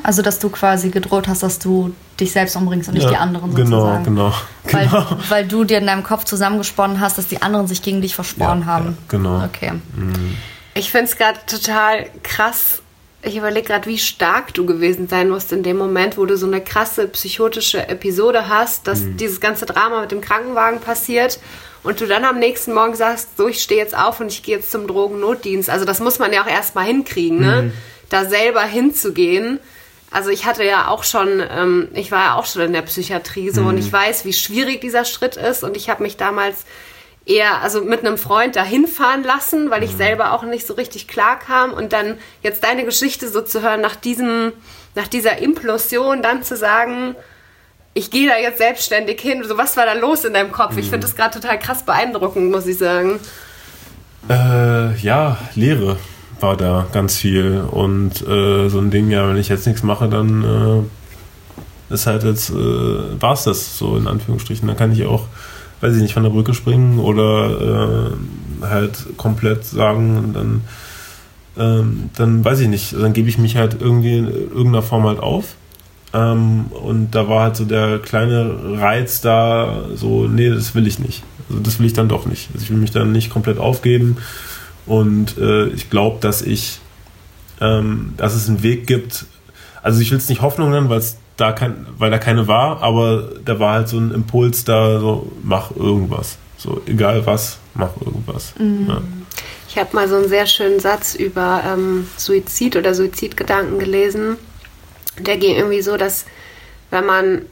[0.03, 3.17] Also dass du quasi gedroht hast, dass du dich selbst umbringst und nicht ja, die
[3.17, 4.03] anderen genau, sozusagen.
[4.03, 4.33] Genau,
[4.63, 5.05] Weil, genau.
[5.29, 8.61] weil du dir in deinem Kopf zusammengesponnen hast, dass die anderen sich gegen dich verschworen
[8.61, 8.85] Ja, haben.
[8.85, 9.43] ja, genau.
[9.43, 9.73] Okay.
[10.73, 12.81] Ich finde es gerade total krass,
[13.23, 16.47] ich überlege gerade, wie stark du gewesen sein musst in dem Moment, wo du so
[16.47, 19.17] eine krasse psychotische Episode hast, dass mhm.
[19.17, 21.39] dieses ganze Drama mit dem Krankenwagen passiert
[21.83, 24.57] und du dann am nächsten Morgen sagst, so, ich stehe jetzt auf und ich gehe
[24.57, 25.69] jetzt zum Drogennotdienst.
[25.69, 27.61] Also das muss man ja auch erstmal hinkriegen, ne?
[27.63, 27.73] Mhm.
[28.09, 29.59] Da selber hinzugehen.
[30.11, 33.49] Also ich hatte ja auch schon, ähm, ich war ja auch schon in der Psychiatrie
[33.49, 33.67] so mhm.
[33.67, 36.65] und ich weiß, wie schwierig dieser Schritt ist und ich habe mich damals
[37.25, 39.97] eher also mit einem Freund dahin fahren lassen, weil ich mhm.
[39.97, 43.79] selber auch nicht so richtig klar kam und dann jetzt deine Geschichte so zu hören
[43.79, 44.51] nach diesem
[44.95, 47.15] nach dieser Implosion dann zu sagen,
[47.93, 49.45] ich gehe da jetzt selbstständig hin.
[49.45, 50.73] So was war da los in deinem Kopf?
[50.73, 50.79] Mhm.
[50.79, 53.21] Ich finde das gerade total krass beeindruckend, muss ich sagen.
[54.29, 55.97] Äh, ja, Lehre
[56.41, 60.09] war da ganz viel und äh, so ein Ding, ja, wenn ich jetzt nichts mache,
[60.09, 60.43] dann
[61.89, 62.53] äh, ist halt jetzt, äh,
[63.21, 64.67] war es das so in Anführungsstrichen.
[64.67, 65.25] Dann kann ich auch
[65.81, 68.11] weiß ich nicht, von der Brücke springen oder
[68.61, 70.61] äh, halt komplett sagen, dann,
[71.57, 75.19] ähm, dann weiß ich nicht, dann gebe ich mich halt irgendwie in irgendeiner Form halt
[75.19, 75.55] auf.
[76.13, 80.99] Ähm, und da war halt so der kleine Reiz da, so, nee, das will ich
[80.99, 81.23] nicht.
[81.49, 82.49] Also das will ich dann doch nicht.
[82.53, 84.17] Also ich will mich dann nicht komplett aufgeben.
[84.85, 86.79] Und äh, ich glaube, dass ich,
[87.59, 89.25] ähm, dass es einen Weg gibt.
[89.83, 92.83] Also ich will es nicht Hoffnung nennen, weil es da kein, weil da keine war,
[92.83, 96.37] aber da war halt so ein Impuls da, so mach irgendwas.
[96.57, 98.53] So, egal was, mach irgendwas.
[98.59, 98.85] Mhm.
[98.87, 99.01] Ja.
[99.67, 104.37] Ich habe mal so einen sehr schönen Satz über ähm, Suizid oder Suizidgedanken gelesen.
[105.17, 106.25] Der ging irgendwie so, dass
[106.91, 107.43] wenn man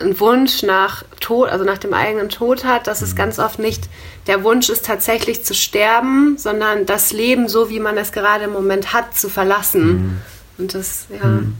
[0.00, 3.06] einen Wunsch nach Tod, also nach dem eigenen Tod hat, dass mhm.
[3.06, 3.88] es ganz oft nicht
[4.26, 8.52] der Wunsch ist, tatsächlich zu sterben, sondern das Leben, so wie man es gerade im
[8.52, 9.86] Moment hat, zu verlassen.
[9.86, 10.20] Mhm.
[10.58, 11.26] Und das, ja.
[11.26, 11.54] Mhm.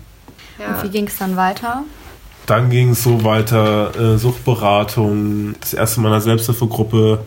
[0.58, 0.74] Ja.
[0.74, 1.84] Und wie ging es dann weiter?
[2.46, 7.20] Dann ging es so weiter, äh, Suchtberatung, das erste Mal in einer Selbsthilfegruppe,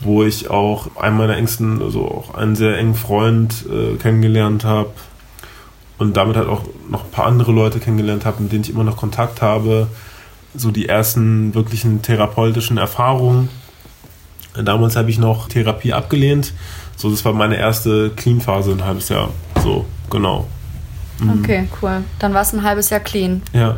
[0.00, 4.90] wo ich auch einen meiner engsten, also auch einen sehr engen Freund äh, kennengelernt habe
[5.98, 8.84] und damit halt auch noch ein paar andere Leute kennengelernt habe, mit denen ich immer
[8.84, 9.88] noch Kontakt habe.
[10.54, 13.48] So die ersten wirklichen therapeutischen Erfahrungen.
[14.54, 16.52] Damals habe ich noch Therapie abgelehnt.
[16.96, 19.30] So, das war meine erste Clean-Phase, ein halbes Jahr.
[19.62, 20.46] So, genau.
[21.18, 21.40] Mhm.
[21.40, 22.02] Okay, cool.
[22.18, 23.42] Dann war es ein halbes Jahr clean.
[23.52, 23.76] Ja.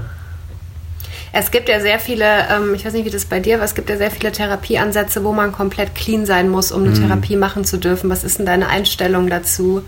[1.33, 3.75] Es gibt ja sehr viele, ähm, ich weiß nicht, wie das bei dir war, es
[3.75, 7.07] gibt ja sehr viele Therapieansätze, wo man komplett clean sein muss, um eine mhm.
[7.09, 8.11] Therapie machen zu dürfen.
[8.11, 9.83] Was ist denn deine Einstellung dazu?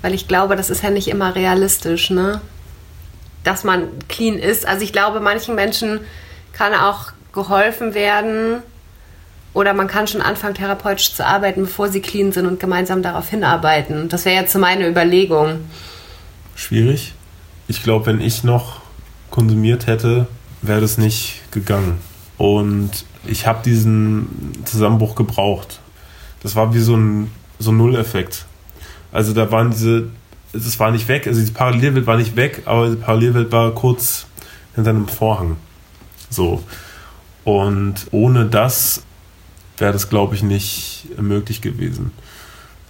[0.00, 2.40] Weil ich glaube, das ist ja nicht immer realistisch, ne?
[3.44, 4.66] Dass man clean ist.
[4.66, 6.00] Also ich glaube, manchen Menschen
[6.56, 8.62] kann auch geholfen werden
[9.52, 13.28] oder man kann schon anfangen, therapeutisch zu arbeiten, bevor sie clean sind und gemeinsam darauf
[13.28, 14.08] hinarbeiten.
[14.08, 15.60] Das wäre jetzt so meine Überlegung
[16.54, 17.12] schwierig.
[17.68, 18.80] Ich glaube, wenn ich noch
[19.30, 20.26] konsumiert hätte,
[20.62, 21.98] wäre das nicht gegangen.
[22.38, 22.90] Und
[23.26, 25.80] ich habe diesen Zusammenbruch gebraucht.
[26.42, 28.46] Das war wie so ein, so ein Nulleffekt.
[29.12, 30.08] Also da waren diese,
[30.52, 34.26] es war nicht weg, also die Parallelwelt war nicht weg, aber die Parallelwelt war kurz
[34.74, 35.56] hinter einem Vorhang.
[36.30, 36.62] So.
[37.44, 39.02] Und ohne das
[39.78, 42.12] wäre das, glaube ich, nicht möglich gewesen.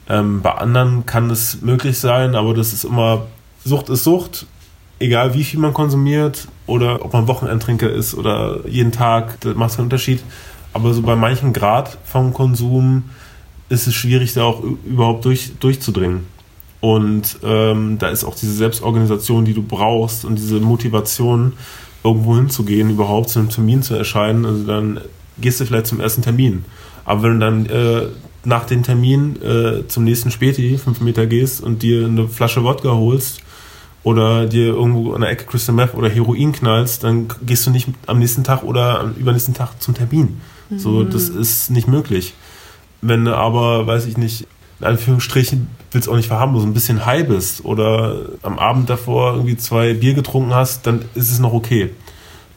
[0.09, 3.27] Ähm, bei anderen kann es möglich sein, aber das ist immer
[3.65, 4.47] Sucht ist Sucht,
[5.01, 9.77] egal wie viel man konsumiert oder ob man Wochenendtrinker ist oder jeden Tag, das macht
[9.77, 10.23] keinen Unterschied.
[10.73, 13.05] Aber so bei manchem Grad vom Konsum
[13.69, 16.27] ist es schwierig, da auch überhaupt durch, durchzudringen.
[16.81, 21.55] Und ähm, da ist auch diese Selbstorganisation, die du brauchst und diese Motivation,
[22.07, 24.45] irgendwo hinzugehen, überhaupt zu einem Termin zu erscheinen.
[24.45, 25.01] Also dann
[25.39, 26.65] gehst du vielleicht zum ersten Termin.
[27.05, 28.07] Aber wenn du dann äh,
[28.45, 32.91] nach dem Termin äh, zum nächsten Späti fünf Meter gehst und dir eine Flasche Wodka
[32.91, 33.41] holst
[34.05, 37.89] oder dir irgendwo an der Ecke Crystal Meth oder Heroin knallst, dann gehst du nicht
[38.07, 40.41] am nächsten Tag oder am übernächsten Tag zum Termin.
[40.71, 40.79] Mhm.
[40.79, 42.35] So, das ist nicht möglich.
[43.03, 44.47] Wenn du aber, weiß ich nicht,
[44.81, 49.35] in Anführungsstrichen willst auch nicht verhaben, so ein bisschen high bist oder am Abend davor
[49.35, 51.91] irgendwie zwei Bier getrunken hast, dann ist es noch okay.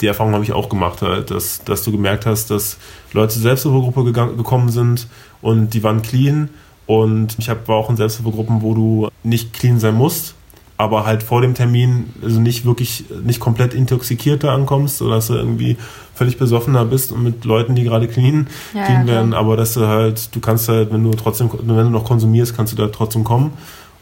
[0.02, 2.78] Die Erfahrung habe ich auch gemacht, halt, dass, dass du gemerkt hast, dass
[3.14, 5.08] Leute zur Selbsthilfegruppe gekommen sind
[5.42, 6.50] und die waren clean.
[6.86, 10.36] Und ich habe auch in Selbsthilfegruppen, wo du nicht clean sein musst,
[10.80, 15.76] aber halt vor dem Termin also nicht wirklich, nicht komplett intoxikierter ankommst, sodass du irgendwie
[16.16, 19.74] völlig besoffener bist und mit Leuten, die gerade clean, ja, clean ja, werden, aber dass
[19.74, 22.88] du halt, du kannst halt, wenn du trotzdem, wenn du noch konsumierst, kannst du da
[22.88, 23.52] trotzdem kommen.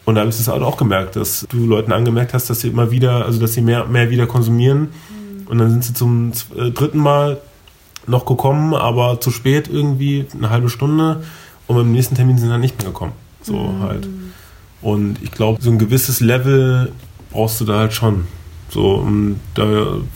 [0.05, 2.67] Und da habe ich es halt auch gemerkt, dass du Leuten angemerkt hast, dass sie
[2.67, 4.81] immer wieder, also dass sie mehr, mehr wieder konsumieren.
[4.81, 5.47] Mhm.
[5.47, 7.39] Und dann sind sie zum äh, dritten Mal
[8.05, 11.23] noch gekommen, aber zu spät irgendwie, eine halbe Stunde.
[11.65, 13.13] Und beim nächsten Termin sind sie dann nicht mehr gekommen.
[13.41, 13.81] So mhm.
[13.81, 14.07] halt.
[14.81, 16.91] Und ich glaube, so ein gewisses Level
[17.31, 18.27] brauchst du da halt schon.
[18.69, 19.65] So, um da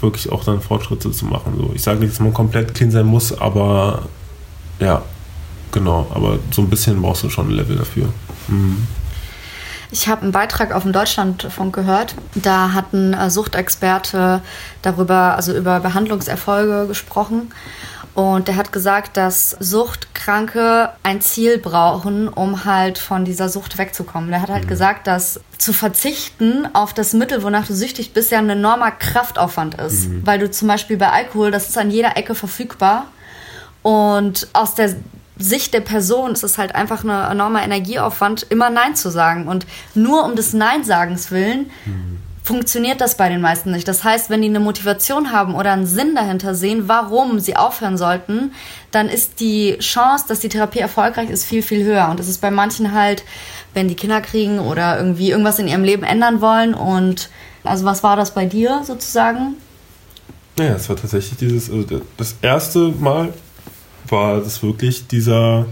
[0.01, 1.53] wirklich auch dann Fortschritte zu machen.
[1.57, 4.03] So, ich sage nicht, dass man komplett clean sein muss, aber
[4.79, 5.03] ja,
[5.71, 6.07] genau.
[6.13, 8.09] Aber so ein bisschen brauchst du schon ein Level dafür.
[8.47, 8.87] Mhm.
[9.93, 12.15] Ich habe einen Beitrag auf dem Deutschlandfunk gehört.
[12.33, 14.41] Da hat ein äh, Suchtexperte
[14.81, 17.51] darüber, also über Behandlungserfolge gesprochen.
[18.13, 24.29] Und der hat gesagt, dass Suchtkranke ein Ziel brauchen, um halt von dieser Sucht wegzukommen.
[24.29, 24.69] Der hat halt mhm.
[24.69, 29.75] gesagt, dass zu verzichten auf das Mittel, wonach du süchtig bist, ja ein enormer Kraftaufwand
[29.75, 30.09] ist.
[30.09, 30.25] Mhm.
[30.25, 33.07] Weil du zum Beispiel bei Alkohol, das ist an jeder Ecke verfügbar.
[33.81, 34.93] Und aus der
[35.37, 39.47] Sicht der Person ist es halt einfach ein enormer Energieaufwand, immer Nein zu sagen.
[39.47, 43.87] Und nur um des Nein-Sagens willen mhm funktioniert das bei den meisten nicht.
[43.87, 47.97] Das heißt, wenn die eine Motivation haben oder einen Sinn dahinter sehen, warum sie aufhören
[47.97, 48.51] sollten,
[48.89, 52.09] dann ist die Chance, dass die Therapie erfolgreich ist, viel, viel höher.
[52.09, 53.23] Und das ist bei manchen halt,
[53.73, 56.73] wenn die Kinder kriegen oder irgendwie irgendwas in ihrem Leben ändern wollen.
[56.73, 57.29] Und
[57.63, 59.55] also was war das bei dir sozusagen?
[60.57, 63.33] Naja, es war tatsächlich dieses, also das erste Mal
[64.09, 65.67] war das wirklich dieser,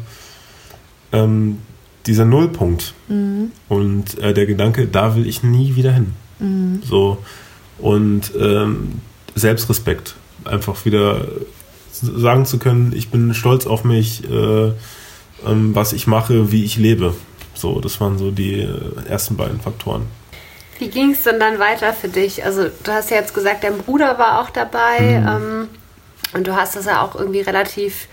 [1.12, 1.58] ähm,
[2.06, 2.94] dieser Nullpunkt.
[3.08, 3.52] Mhm.
[3.68, 6.14] Und äh, der Gedanke, da will ich nie wieder hin.
[6.40, 6.82] Mhm.
[6.84, 7.18] So.
[7.78, 9.02] Und ähm,
[9.36, 10.16] Selbstrespekt.
[10.46, 11.28] Einfach wieder
[11.92, 14.72] sagen zu können, ich bin stolz auf mich, äh,
[15.46, 17.14] ähm, was ich mache, wie ich lebe.
[17.54, 20.08] So, das waren so die äh, ersten beiden Faktoren.
[20.78, 22.46] Wie ging es denn dann weiter für dich?
[22.46, 25.28] Also du hast ja jetzt gesagt, dein Bruder war auch dabei mhm.
[25.28, 25.68] ähm,
[26.34, 28.08] und du hast das ja auch irgendwie relativ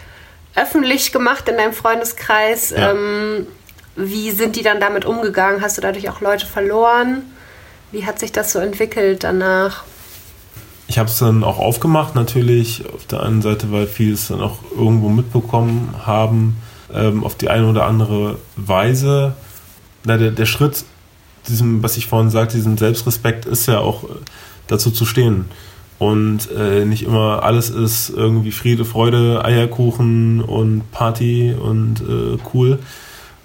[0.57, 2.71] öffentlich gemacht in deinem Freundeskreis.
[2.71, 2.91] Ja.
[2.91, 3.47] Ähm,
[3.95, 5.62] wie sind die dann damit umgegangen?
[5.62, 7.23] Hast du dadurch auch Leute verloren?
[7.92, 9.85] Wie hat sich das so entwickelt danach?
[10.88, 12.85] Ich habe es dann auch aufgemacht, natürlich.
[12.92, 16.57] Auf der einen Seite, weil viele es dann auch irgendwo mitbekommen haben,
[16.94, 19.35] ähm, auf die eine oder andere Weise.
[20.05, 20.85] Na, der, der Schritt,
[21.49, 24.09] diesem, was ich vorhin sagte, diesem Selbstrespekt, ist ja auch äh,
[24.68, 25.46] dazu zu stehen.
[25.99, 32.79] Und äh, nicht immer alles ist irgendwie Friede, Freude, Eierkuchen und Party und äh, cool.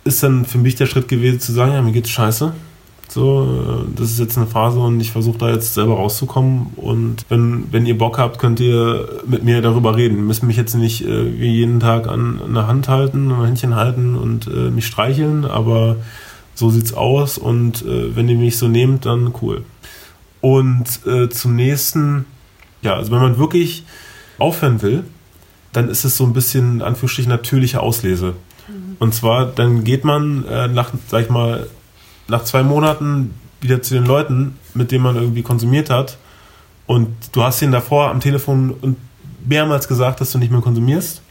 [0.03, 2.53] Ist dann für mich der Schritt gewesen zu sagen, ja, mir geht's scheiße
[3.13, 6.67] so, äh, das ist jetzt eine Phase und ich versuche da jetzt selber rauszukommen.
[6.77, 10.15] Und wenn, wenn ihr Bock habt, könnt ihr mit mir darüber reden.
[10.15, 13.45] Ihr müsst mich jetzt nicht äh, wie jeden Tag an, an der Hand halten, ein
[13.45, 15.97] Händchen halten und äh, mich streicheln, aber
[16.55, 19.63] so sieht's aus und äh, wenn ihr mich so nehmt, dann cool.
[20.39, 22.25] Und äh, zum nächsten,
[22.81, 23.83] ja, also wenn man wirklich
[24.37, 25.03] aufhören will,
[25.73, 28.35] dann ist es so ein bisschen, Anführungsstrich, natürliche Auslese.
[28.67, 28.95] Mhm.
[28.99, 31.67] Und zwar, dann geht man äh, nach, sag ich mal,
[32.31, 36.17] nach zwei Monaten wieder zu den Leuten, mit denen man irgendwie konsumiert hat.
[36.87, 38.97] Und du hast ihnen davor am Telefon und
[39.45, 41.21] mehrmals gesagt, dass du nicht mehr konsumierst.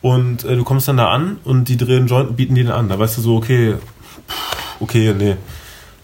[0.00, 2.72] Und äh, du kommst dann da an und die drehen Joint und bieten dir den
[2.72, 2.88] an.
[2.88, 3.74] Da weißt du so, okay,
[4.80, 5.36] okay, nee.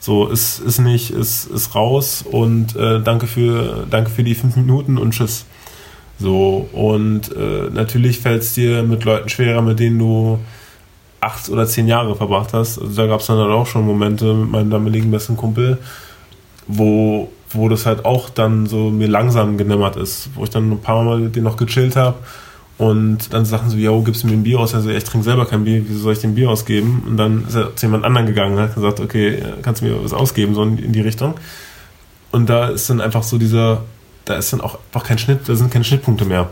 [0.00, 4.56] So, ist, ist nicht, ist, ist raus und äh, danke, für, danke für die fünf
[4.56, 5.44] Minuten und tschüss.
[6.20, 10.38] So, und äh, natürlich fällt es dir mit Leuten schwerer, mit denen du
[11.20, 12.78] acht oder zehn Jahre verbracht hast.
[12.78, 15.78] Also da gab es dann auch schon Momente mit meinem damaligen besten Kumpel,
[16.66, 20.80] wo, wo das halt auch dann so mir langsam genämmert ist, wo ich dann ein
[20.80, 22.16] paar Mal mit denen noch gechillt habe
[22.78, 24.72] und dann sagten sie, yo, gibst du mir ein Bier aus?
[24.72, 27.02] Also ich trinke selber kein Bier, wieso soll ich dem Bier ausgeben?
[27.06, 30.02] Und dann ist er zu jemand anderen gegangen und hat gesagt, okay, kannst du mir
[30.02, 31.34] was ausgeben, so in die Richtung.
[32.30, 33.82] Und da ist dann einfach so dieser,
[34.26, 36.50] da ist dann auch einfach kein Schnitt, da sind keine Schnittpunkte mehr.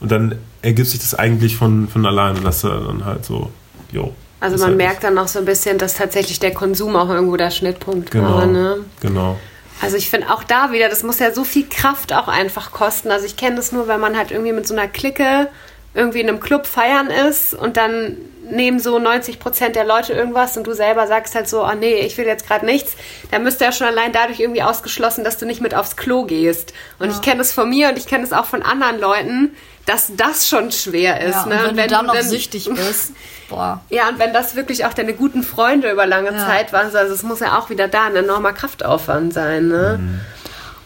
[0.00, 3.50] Und dann ergibt sich das eigentlich von, von alleine, dass er dann halt so
[3.92, 4.12] jo.
[4.40, 7.36] Also man halt merkt dann noch so ein bisschen, dass tatsächlich der Konsum auch irgendwo
[7.36, 8.46] der Schnittpunkt genau, war.
[8.46, 8.84] Ne?
[9.00, 9.38] Genau.
[9.80, 13.12] Also ich finde auch da wieder, das muss ja so viel Kraft auch einfach kosten.
[13.12, 15.48] Also ich kenne das nur, wenn man halt irgendwie mit so einer Clique
[15.94, 18.16] irgendwie in einem Club feiern ist und dann
[18.50, 22.00] nehmen so 90 Prozent der Leute irgendwas und du selber sagst halt so, oh nee,
[22.00, 22.96] ich will jetzt gerade nichts,
[23.30, 26.72] dann müsste ja schon allein dadurch irgendwie ausgeschlossen, dass du nicht mit aufs Klo gehst.
[26.98, 27.14] Und ja.
[27.14, 29.54] ich kenne das von mir und ich kenne es auch von anderen Leuten,
[29.86, 31.34] dass das schon schwer ist.
[31.34, 31.54] Ja, und ne?
[31.56, 33.12] wenn, und wenn, du dann noch süchtig bist.
[33.48, 33.80] Boah.
[33.90, 36.46] Ja, und wenn das wirklich auch deine guten Freunde über lange ja.
[36.46, 39.68] Zeit waren, also es muss ja auch wieder da ein enormer Kraftaufwand sein.
[39.68, 39.98] Ne?
[40.00, 40.20] Mhm.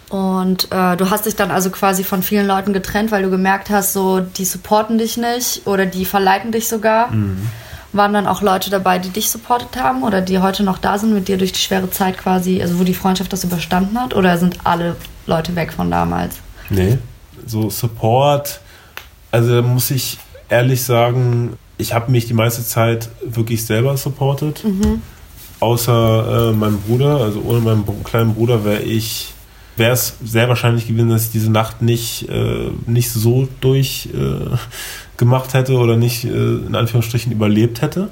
[0.08, 3.70] Und äh, du hast dich dann also quasi von vielen Leuten getrennt, weil du gemerkt
[3.70, 7.10] hast, so die supporten dich nicht oder die verleiten dich sogar.
[7.10, 7.48] Mhm.
[7.92, 11.14] Waren dann auch Leute dabei, die dich supportet haben oder die heute noch da sind
[11.14, 14.14] mit dir durch die schwere Zeit quasi, also wo die Freundschaft das überstanden hat?
[14.14, 16.36] Oder sind alle Leute weg von damals?
[16.68, 16.98] Nee,
[17.46, 18.60] so Support,
[19.30, 24.64] also muss ich ehrlich sagen, ich habe mich die meiste Zeit wirklich selber supportet.
[24.64, 25.02] Mhm.
[25.60, 29.32] Außer äh, meinem Bruder, also ohne meinen kleinen Bruder wäre ich
[29.76, 35.58] wäre es sehr wahrscheinlich gewesen, dass ich diese Nacht nicht, äh, nicht so durchgemacht äh,
[35.58, 38.08] hätte oder nicht äh, in Anführungsstrichen überlebt hätte,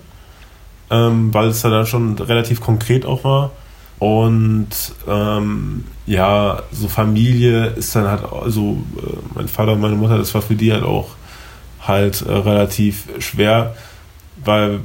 [0.90, 3.50] ähm, weil es dann schon relativ konkret auch war.
[4.04, 4.68] Und
[5.08, 10.34] ähm, ja, so Familie ist dann halt, also äh, mein Vater und meine Mutter, das
[10.34, 11.08] war für die halt auch
[11.80, 13.74] halt äh, relativ schwer,
[14.44, 14.80] weil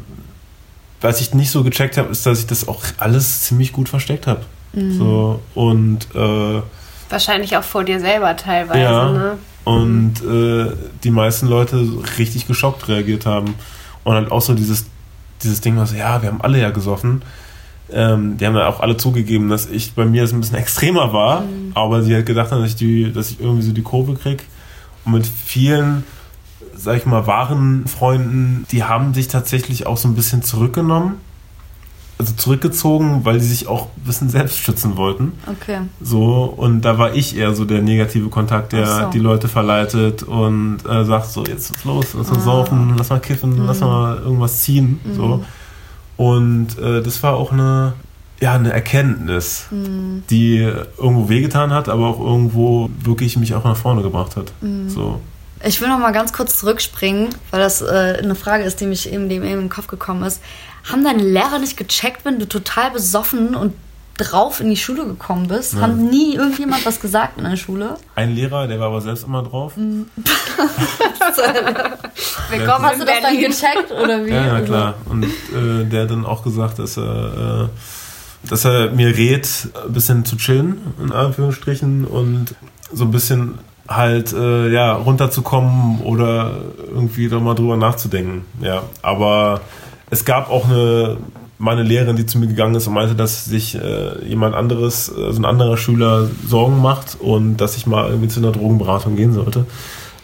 [1.02, 4.26] was ich nicht so gecheckt habe, ist, dass ich das auch alles ziemlich gut versteckt
[4.26, 4.40] habe.
[4.72, 4.98] Mhm.
[4.98, 6.62] So, und äh,
[7.10, 9.38] wahrscheinlich auch vor dir selber teilweise, ja, ne?
[9.66, 10.72] Und äh,
[11.04, 11.86] die meisten Leute
[12.18, 13.56] richtig geschockt reagiert haben.
[14.06, 14.86] Und halt auch so dieses,
[15.44, 17.22] dieses Ding, was, ja, wir haben alle ja gesoffen.
[17.92, 21.14] Ähm, die haben ja auch alle zugegeben, dass ich bei mir das ein bisschen extremer
[21.14, 21.72] war, mhm.
[21.74, 24.46] aber sie hat gedacht, dass ich, die, dass ich irgendwie so die Kurve krieg.
[25.06, 26.04] Und mit vielen,
[26.76, 31.16] sag ich mal, wahren Freunden, die haben sich tatsächlich auch so ein bisschen zurückgenommen
[32.20, 35.32] also zurückgezogen, weil sie sich auch ein bisschen selbst schützen wollten.
[35.48, 35.80] Okay.
[36.02, 39.10] So, und da war ich eher so der negative Kontakt, der so.
[39.12, 42.42] die Leute verleitet und äh, sagt so, jetzt ist los, lass mal ah.
[42.42, 43.66] saufen, lass mal kiffen, mhm.
[43.66, 45.00] lass mal irgendwas ziehen.
[45.06, 45.16] Mhm.
[45.16, 45.46] So.
[46.20, 47.94] Und äh, das war auch eine,
[48.42, 50.24] ja, eine Erkenntnis, mhm.
[50.30, 54.52] die irgendwo wehgetan hat, aber auch irgendwo wirklich mich auch nach vorne gebracht hat.
[54.60, 54.90] Mhm.
[54.90, 55.22] So.
[55.64, 59.10] Ich will noch mal ganz kurz zurückspringen, weil das äh, eine Frage ist, die mich
[59.10, 60.42] eben, die eben im Kopf gekommen ist.
[60.92, 63.74] Haben deine Lehrer nicht gecheckt, wenn du total besoffen und
[64.20, 65.74] drauf in die Schule gekommen bist?
[65.74, 65.82] Ja.
[65.82, 67.96] Haben nie irgendjemand was gesagt in der Schule?
[68.16, 69.78] Ein Lehrer, der war aber selbst immer drauf.
[69.78, 70.08] Mhm.
[72.50, 74.32] Willkommen, hast du das dann gecheckt oder wie?
[74.32, 74.96] Ja, ja klar.
[75.06, 77.70] Und äh, der hat dann auch gesagt, dass er,
[78.44, 82.56] äh, dass er mir rät, ein bisschen zu chillen, in Anführungsstrichen, und
[82.92, 86.56] so ein bisschen halt äh, ja runterzukommen oder
[86.88, 88.46] irgendwie da mal drüber nachzudenken.
[88.62, 89.62] Ja, aber
[90.10, 91.18] es gab auch eine
[91.60, 95.40] meine Lehrerin, die zu mir gegangen ist und meinte, dass sich äh, jemand anderes, also
[95.40, 99.66] ein anderer Schüler Sorgen macht und dass ich mal irgendwie zu einer Drogenberatung gehen sollte,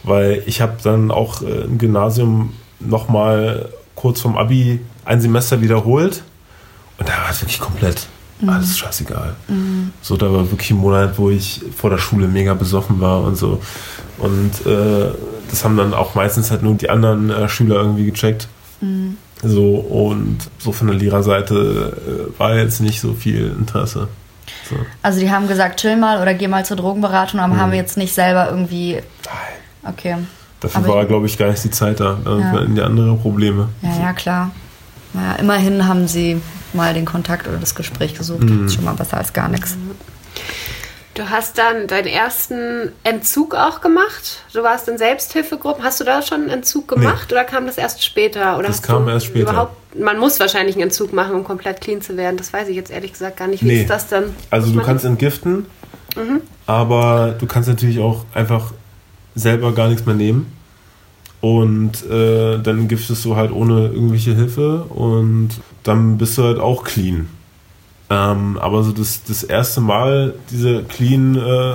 [0.02, 5.60] weil ich habe dann auch äh, im Gymnasium noch mal kurz vom Abi ein Semester
[5.60, 6.22] wiederholt
[6.98, 8.06] und da war es wirklich komplett
[8.40, 8.48] mhm.
[8.48, 9.36] alles scheißegal.
[9.48, 9.92] Mhm.
[10.00, 13.36] So, da war wirklich ein Monat, wo ich vor der Schule mega besoffen war und
[13.36, 13.60] so
[14.16, 15.10] und äh,
[15.50, 18.48] das haben dann auch meistens halt nur die anderen äh, Schüler irgendwie gecheckt.
[18.80, 19.18] Mhm.
[19.42, 21.96] So, und so von der Lehrerseite
[22.34, 24.08] äh, war jetzt nicht so viel Interesse.
[24.68, 24.76] So.
[25.02, 27.60] Also die haben gesagt, chill mal oder geh mal zur Drogenberatung, aber mhm.
[27.60, 28.94] haben wir jetzt nicht selber irgendwie.
[28.94, 29.92] Nein.
[29.94, 30.16] Okay.
[30.60, 32.18] Dafür aber war, glaube ich, gar nicht die Zeit da.
[32.24, 32.44] Da ja.
[32.46, 33.68] hatten die andere Probleme.
[33.82, 34.50] Ja, ja, klar.
[35.12, 36.40] Naja, immerhin haben sie
[36.72, 38.42] mal den Kontakt oder das Gespräch gesucht.
[38.42, 38.62] Mhm.
[38.62, 39.76] Das ist schon mal besser als gar nichts.
[41.16, 44.44] Du hast dann deinen ersten Entzug auch gemacht.
[44.52, 45.82] Du warst in Selbsthilfegruppen.
[45.82, 47.34] Hast du da schon einen Entzug gemacht nee.
[47.34, 48.58] oder kam das erst später?
[48.58, 49.70] Oder das kam erst später.
[49.98, 52.36] man muss wahrscheinlich einen Entzug machen, um komplett clean zu werden.
[52.36, 53.64] Das weiß ich jetzt ehrlich gesagt gar nicht.
[53.64, 53.80] Wie nee.
[53.80, 54.24] ist das dann?
[54.50, 55.64] Also du kannst entgiften,
[56.16, 56.42] mhm.
[56.66, 58.74] aber du kannst natürlich auch einfach
[59.34, 60.52] selber gar nichts mehr nehmen.
[61.40, 65.50] Und äh, dann giftest du halt ohne irgendwelche Hilfe und
[65.82, 67.28] dann bist du halt auch clean.
[68.08, 71.74] Ähm, aber so das, das erste Mal, diese Clean, äh,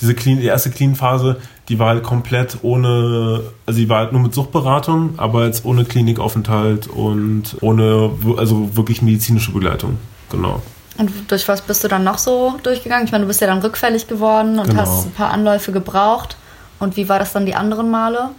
[0.00, 1.36] diese Clean, die erste Clean-Phase,
[1.68, 5.84] die war halt komplett ohne, also die war halt nur mit Suchtberatung, aber jetzt ohne
[5.84, 9.98] Klinikaufenthalt und ohne, also wirklich medizinische Begleitung.
[10.30, 10.62] Genau.
[10.98, 13.04] Und durch was bist du dann noch so durchgegangen?
[13.04, 14.80] Ich meine, du bist ja dann rückfällig geworden und genau.
[14.80, 16.36] hast ein paar Anläufe gebraucht.
[16.80, 18.30] Und wie war das dann die anderen Male?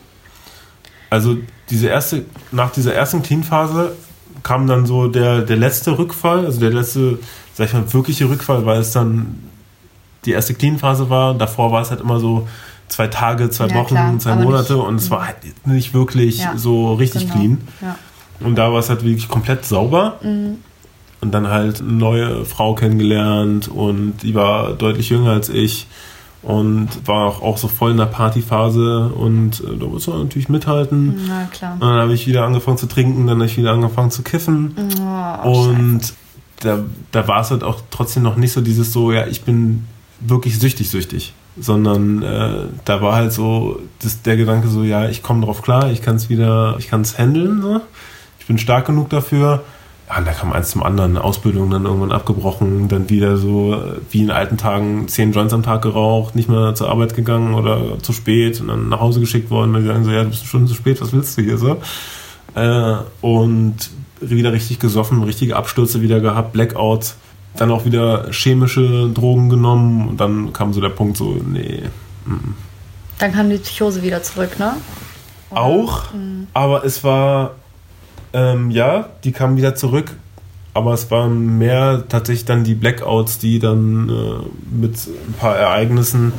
[1.09, 1.37] Also
[1.69, 3.95] diese erste, nach dieser ersten Clean-Phase
[4.43, 7.19] kam dann so der, der letzte Rückfall, also der letzte,
[7.53, 9.39] sag ich mal, wirkliche Rückfall, weil es dann
[10.25, 11.33] die erste Clean-Phase war.
[11.33, 12.47] Davor war es halt immer so
[12.87, 16.39] zwei Tage, zwei ja, Wochen, klar, zwei Monate nicht, und es war halt nicht wirklich
[16.39, 17.57] ja, so richtig genau, clean.
[17.81, 17.95] Ja.
[18.39, 20.19] Und da war es halt wirklich komplett sauber.
[20.21, 20.57] Mhm.
[21.21, 25.87] Und dann halt eine neue Frau kennengelernt und die war deutlich jünger als ich
[26.41, 31.19] und war auch, so voll in der Partyphase und äh, da muss man natürlich mithalten.
[31.27, 31.73] Na klar.
[31.73, 34.73] Und dann habe ich wieder angefangen zu trinken, dann habe ich wieder angefangen zu kiffen.
[35.43, 36.13] Oh, und Scheiße.
[36.61, 36.79] da,
[37.11, 39.85] da war es halt auch trotzdem noch nicht so dieses so, ja, ich bin
[40.21, 41.33] wirklich süchtig, süchtig.
[41.59, 45.91] Sondern äh, da war halt so das, der Gedanke so, ja, ich komme drauf klar,
[45.91, 47.81] ich kann es wieder, ich kann es handeln, so.
[48.39, 49.63] ich bin stark genug dafür
[50.09, 51.17] ja, und da kam eins zum anderen.
[51.17, 55.83] Ausbildung dann irgendwann abgebrochen, dann wieder so wie in alten Tagen zehn Joints am Tag
[55.83, 59.73] geraucht, nicht mehr zur Arbeit gegangen oder zu spät und dann nach Hause geschickt worden.
[59.73, 61.77] Dann sagen so, ja, du bist schon zu spät, was willst du hier so?
[62.55, 63.75] Äh, und
[64.19, 67.15] wieder richtig gesoffen, richtige Abstürze wieder gehabt, Blackouts.
[67.55, 71.83] Dann auch wieder chemische Drogen genommen und dann kam so der Punkt so, nee.
[72.25, 72.53] Mm.
[73.19, 74.73] Dann kam die Psychose wieder zurück, ne?
[75.51, 76.47] Auch, mhm.
[76.53, 77.55] aber es war
[78.33, 80.11] ähm, ja, die kamen wieder zurück,
[80.73, 86.33] aber es waren mehr tatsächlich dann die Blackouts, die dann äh, mit ein paar Ereignissen,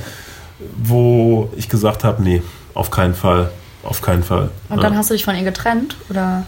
[0.76, 2.43] wo ich gesagt habe, nee,
[2.74, 3.51] auf keinen Fall,
[3.82, 4.51] auf keinen Fall.
[4.68, 6.45] Und dann hast du dich von ihr getrennt, oder?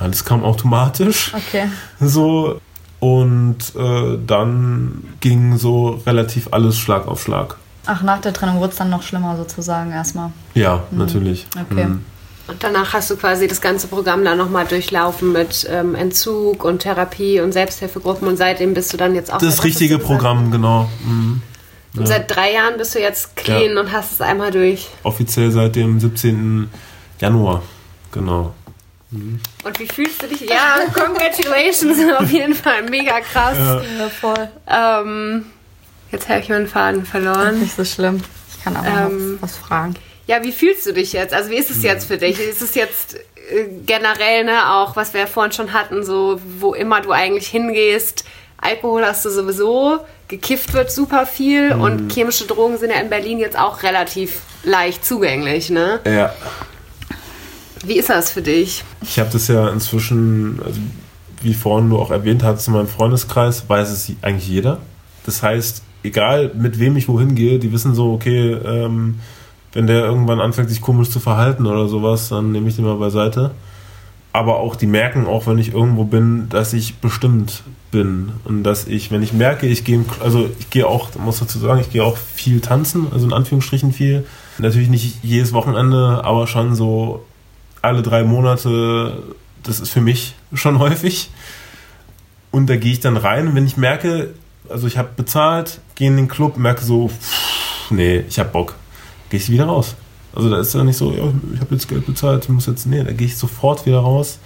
[0.00, 1.32] Ja, das kam automatisch.
[1.34, 1.68] Okay.
[2.00, 2.60] So,
[3.02, 7.56] und äh, dann ging so relativ alles Schlag auf Schlag.
[7.84, 10.30] Ach, nach der Trennung wurde es dann noch schlimmer sozusagen erstmal?
[10.54, 10.98] Ja, mhm.
[10.98, 11.46] natürlich.
[11.70, 11.86] Okay.
[11.86, 12.04] Mhm.
[12.48, 16.80] Und danach hast du quasi das ganze Programm dann nochmal durchlaufen mit ähm, Entzug und
[16.80, 19.38] Therapie und Selbsthilfegruppen und seitdem bist du dann jetzt auch.
[19.38, 20.88] Das richtige Programm, genau.
[21.04, 21.40] Mhm.
[21.94, 22.06] Und ja.
[22.06, 23.80] seit drei Jahren bist du jetzt clean ja.
[23.80, 24.88] und hast es einmal durch.
[25.02, 26.68] Offiziell seit dem 17.
[27.20, 27.62] Januar,
[28.10, 28.54] genau.
[29.10, 29.38] Mhm.
[29.62, 30.40] Und wie fühlst du dich?
[30.40, 33.56] Ja, congratulations, auf jeden Fall mega krass.
[33.58, 34.48] Ja, ja voll.
[34.66, 35.46] Ähm,
[36.10, 37.60] jetzt habe ich meinen Faden verloren.
[37.60, 38.20] Nicht so schlimm.
[38.50, 39.94] Ich kann auch ähm, was fragen.
[40.26, 41.34] Ja, wie fühlst du dich jetzt?
[41.34, 42.38] Also wie ist es jetzt für dich?
[42.38, 46.74] Ist es jetzt äh, generell, ne, auch was wir ja vorhin schon hatten, so wo
[46.74, 48.24] immer du eigentlich hingehst,
[48.58, 49.98] Alkohol hast du sowieso,
[50.28, 51.80] gekifft wird super viel mhm.
[51.82, 56.00] und chemische Drogen sind ja in Berlin jetzt auch relativ leicht zugänglich, ne?
[56.04, 56.32] Ja.
[57.84, 58.84] Wie ist das für dich?
[59.02, 60.78] Ich habe das ja inzwischen, also
[61.42, 64.78] wie vorhin du auch erwähnt hast, in meinem Freundeskreis weiß es eigentlich jeder.
[65.26, 69.18] Das heißt, egal mit wem ich wohin gehe, die wissen so, okay, ähm,
[69.72, 72.96] wenn der irgendwann anfängt, sich komisch zu verhalten oder sowas, dann nehme ich den mal
[72.96, 73.52] beiseite.
[74.32, 78.86] Aber auch die merken auch, wenn ich irgendwo bin, dass ich bestimmt bin und dass
[78.86, 82.02] ich, wenn ich merke, ich gehe, also ich gehe auch, muss dazu sagen, ich gehe
[82.02, 84.26] auch viel tanzen, also in Anführungsstrichen viel.
[84.58, 87.24] Natürlich nicht jedes Wochenende, aber schon so
[87.82, 89.22] alle drei Monate.
[89.62, 91.30] Das ist für mich schon häufig.
[92.50, 94.34] Und da gehe ich dann rein wenn ich merke,
[94.68, 98.74] also ich habe bezahlt, gehe in den Club, merke so, pff, nee, ich habe Bock
[99.32, 99.96] gehe ich wieder raus.
[100.34, 101.24] Also da ist ja nicht so, ja,
[101.54, 104.38] ich habe jetzt Geld bezahlt, ich muss jetzt, nee, da gehe ich sofort wieder raus.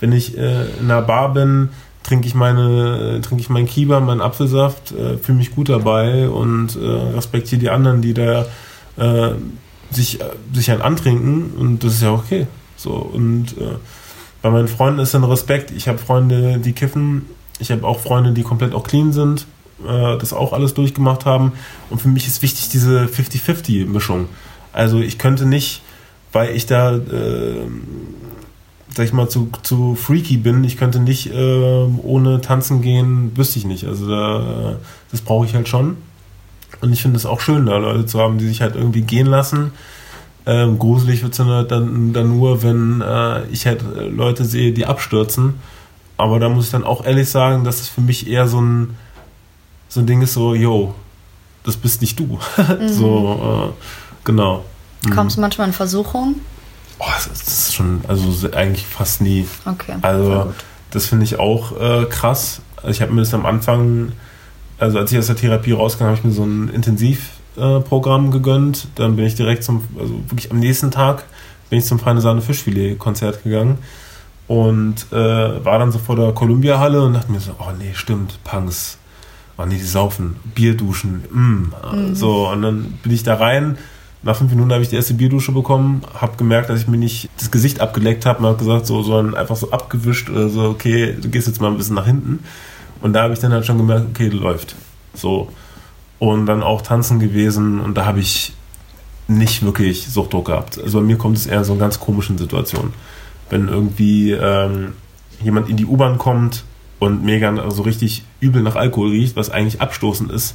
[0.00, 1.70] Wenn ich äh, in einer Bar bin,
[2.02, 6.76] trinke ich meine, trinke ich meinen Kiba, meinen Apfelsaft, äh, fühle mich gut dabei und
[6.76, 8.44] äh, respektiere die anderen, die da
[8.96, 9.32] äh,
[9.90, 10.18] sich,
[10.52, 12.46] sich einen antrinken und das ist ja okay.
[12.76, 13.76] So und äh,
[14.42, 15.70] bei meinen Freunden ist dann Respekt.
[15.70, 17.26] Ich habe Freunde, die kiffen.
[17.58, 19.46] Ich habe auch Freunde, die komplett auch clean sind
[19.86, 21.52] äh, das auch alles durchgemacht haben.
[21.90, 24.26] Und für mich ist wichtig diese 50-50-Mischung.
[24.72, 25.82] Also ich könnte nicht,
[26.32, 27.66] weil ich da, äh,
[28.94, 33.58] sag ich mal, zu, zu freaky bin, ich könnte nicht äh, ohne tanzen gehen, wüsste
[33.58, 33.84] ich nicht.
[33.84, 34.76] Also da,
[35.10, 35.96] das brauche ich halt schon.
[36.80, 39.26] Und ich finde es auch schön, da Leute zu haben, die sich halt irgendwie gehen
[39.26, 39.72] lassen.
[40.46, 45.54] Ähm, gruselig wird es dann, dann nur, wenn äh, ich halt Leute sehe, die abstürzen.
[46.16, 48.96] Aber da muss ich dann auch ehrlich sagen, dass es für mich eher so ein,
[49.88, 50.94] so ein Ding ist so, yo,
[51.64, 52.38] das bist nicht du.
[52.58, 52.88] Mhm.
[52.88, 54.64] so, äh, genau.
[55.04, 55.10] Mhm.
[55.10, 56.36] Kommst du manchmal in Versuchung?
[56.98, 59.46] Oh, das ist schon, also eigentlich fast nie.
[59.64, 59.94] Okay.
[60.02, 60.52] Also,
[60.90, 62.60] das finde ich auch äh, krass.
[62.76, 64.12] Also ich habe mir das am Anfang,
[64.78, 68.88] also als ich aus der Therapie rauskam, habe ich mir so ein Intensivprogramm äh, gegönnt.
[68.96, 71.24] Dann bin ich direkt zum, also wirklich am nächsten Tag
[71.70, 73.78] bin ich zum Feine Sahne Fischfilet-Konzert gegangen
[74.46, 78.42] und äh, war dann so vor der Columbia-Halle und dachte mir so, oh nee, stimmt,
[78.42, 78.98] Punks
[79.58, 81.72] oh nee, die saufen, Bier duschen, mm.
[81.92, 82.14] mhm.
[82.14, 82.48] so.
[82.48, 83.76] Und dann bin ich da rein.
[84.22, 87.28] Nach fünf Minuten habe ich die erste Bierdusche bekommen, habe gemerkt, dass ich mir nicht
[87.38, 91.16] das Gesicht abgeleckt habe und habe gesagt, so, sondern einfach so abgewischt oder so, okay,
[91.20, 92.40] du gehst jetzt mal ein bisschen nach hinten.
[93.00, 94.74] Und da habe ich dann halt schon gemerkt, okay, läuft.
[95.14, 95.52] So.
[96.18, 98.54] Und dann auch tanzen gewesen und da habe ich
[99.28, 100.80] nicht wirklich Suchtdruck gehabt.
[100.82, 102.92] Also bei mir kommt es eher in so ganz komischen Situationen.
[103.50, 104.94] Wenn irgendwie ähm,
[105.40, 106.64] jemand in die U-Bahn kommt
[106.98, 110.54] und mega so richtig übel nach Alkohol riecht, was eigentlich abstoßend ist.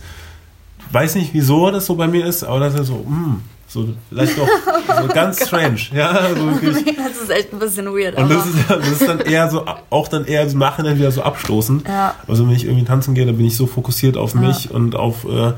[0.91, 3.89] Weiß nicht, wieso das so bei mir ist, aber das ist so, mh, mm, so
[4.09, 4.47] vielleicht doch
[5.01, 5.79] so ganz oh strange.
[5.93, 6.95] Ja, so wirklich.
[6.95, 8.17] Das ist echt ein bisschen weird.
[8.17, 11.23] Und das ist, das ist, dann eher so, auch dann eher im Nachhinein wieder so
[11.23, 11.87] abstoßend.
[11.87, 12.15] Ja.
[12.27, 14.71] Also wenn ich irgendwie tanzen gehe, dann bin ich so fokussiert auf mich ja.
[14.71, 15.53] und auf äh,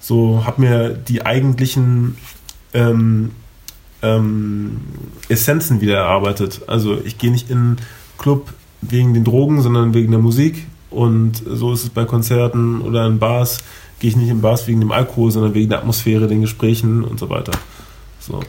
[0.00, 2.16] so, hab mir die eigentlichen
[2.72, 3.32] ähm,
[4.02, 4.80] ähm,
[5.28, 6.62] Essenzen wieder erarbeitet.
[6.66, 7.76] Also ich gehe nicht in einen
[8.18, 8.52] Club,
[8.82, 10.66] wegen den Drogen, sondern wegen der Musik.
[10.90, 13.58] Und so ist es bei Konzerten oder in Bars.
[13.98, 17.18] Gehe ich nicht in Bars wegen dem Alkohol, sondern wegen der Atmosphäre, den Gesprächen und
[17.18, 17.52] so weiter.
[18.20, 18.40] So.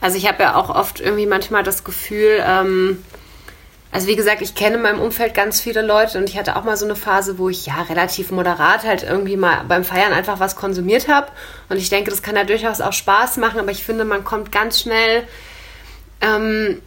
[0.00, 2.98] Also ich habe ja auch oft irgendwie manchmal das Gefühl, ähm,
[3.94, 6.64] also wie gesagt, ich kenne in meinem Umfeld ganz viele Leute und ich hatte auch
[6.64, 10.40] mal so eine Phase, wo ich ja relativ moderat halt irgendwie mal beim Feiern einfach
[10.40, 11.28] was konsumiert habe.
[11.68, 14.50] Und ich denke, das kann ja durchaus auch Spaß machen, aber ich finde, man kommt
[14.50, 15.22] ganz schnell
[16.20, 16.82] ähm,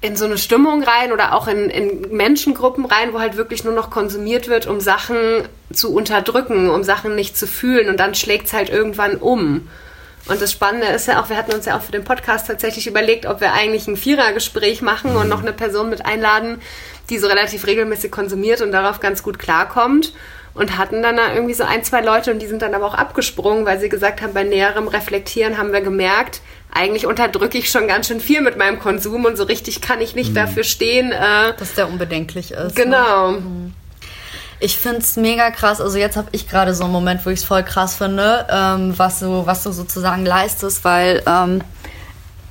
[0.00, 3.74] in so eine Stimmung rein oder auch in, in Menschengruppen rein, wo halt wirklich nur
[3.74, 5.18] noch konsumiert wird, um Sachen
[5.72, 9.68] zu unterdrücken, um Sachen nicht zu fühlen und dann schlägt es halt irgendwann um.
[10.26, 12.86] Und das Spannende ist ja auch, wir hatten uns ja auch für den Podcast tatsächlich
[12.86, 16.60] überlegt, ob wir eigentlich ein Vierergespräch machen und noch eine Person mit einladen,
[17.08, 20.12] die so relativ regelmäßig konsumiert und darauf ganz gut klarkommt.
[20.52, 22.94] Und hatten dann da irgendwie so ein, zwei Leute und die sind dann aber auch
[22.94, 26.40] abgesprungen, weil sie gesagt haben, bei näherem Reflektieren haben wir gemerkt,
[26.72, 30.14] eigentlich unterdrücke ich schon ganz schön viel mit meinem Konsum und so richtig kann ich
[30.14, 30.34] nicht mhm.
[30.34, 31.12] dafür stehen.
[31.12, 32.76] Äh, Dass der unbedenklich ist.
[32.76, 33.32] Genau.
[33.32, 33.72] Ne?
[34.60, 35.80] Ich finde es mega krass.
[35.80, 38.92] Also jetzt habe ich gerade so einen Moment, wo ich es voll krass finde, ähm,
[38.96, 41.62] was, du, was du sozusagen leistest, weil ähm,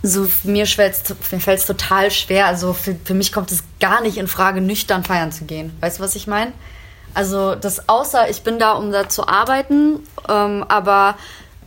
[0.02, 2.48] so mir, mir fällt es total schwer.
[2.48, 5.76] Also für, für mich kommt es gar nicht in Frage, nüchtern feiern zu gehen.
[5.82, 6.52] Weißt du, was ich meine?
[7.14, 11.16] Also das außer ich bin da, um da zu arbeiten, ähm, aber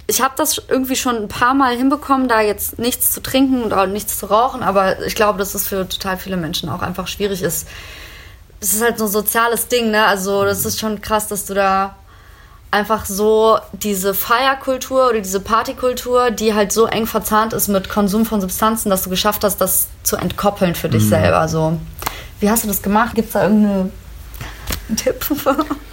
[0.06, 3.72] ich habe das irgendwie schon ein paar Mal hinbekommen, da jetzt nichts zu trinken und
[3.72, 7.06] auch nichts zu rauchen, aber ich glaube, dass es für total viele Menschen auch einfach
[7.06, 7.68] schwierig ist.
[8.60, 10.04] Es ist halt so ein soziales Ding, ne?
[10.06, 11.96] Also das ist schon krass, dass du da
[12.70, 18.24] einfach so diese Feierkultur oder diese Partykultur, die halt so eng verzahnt ist mit Konsum
[18.24, 21.08] von Substanzen, dass du geschafft hast, das zu entkoppeln für dich mhm.
[21.08, 21.48] selber.
[21.48, 21.78] So,
[22.40, 23.14] wie hast du das gemacht?
[23.14, 23.92] Gibt es da irgendeinen
[24.96, 25.24] Tipp?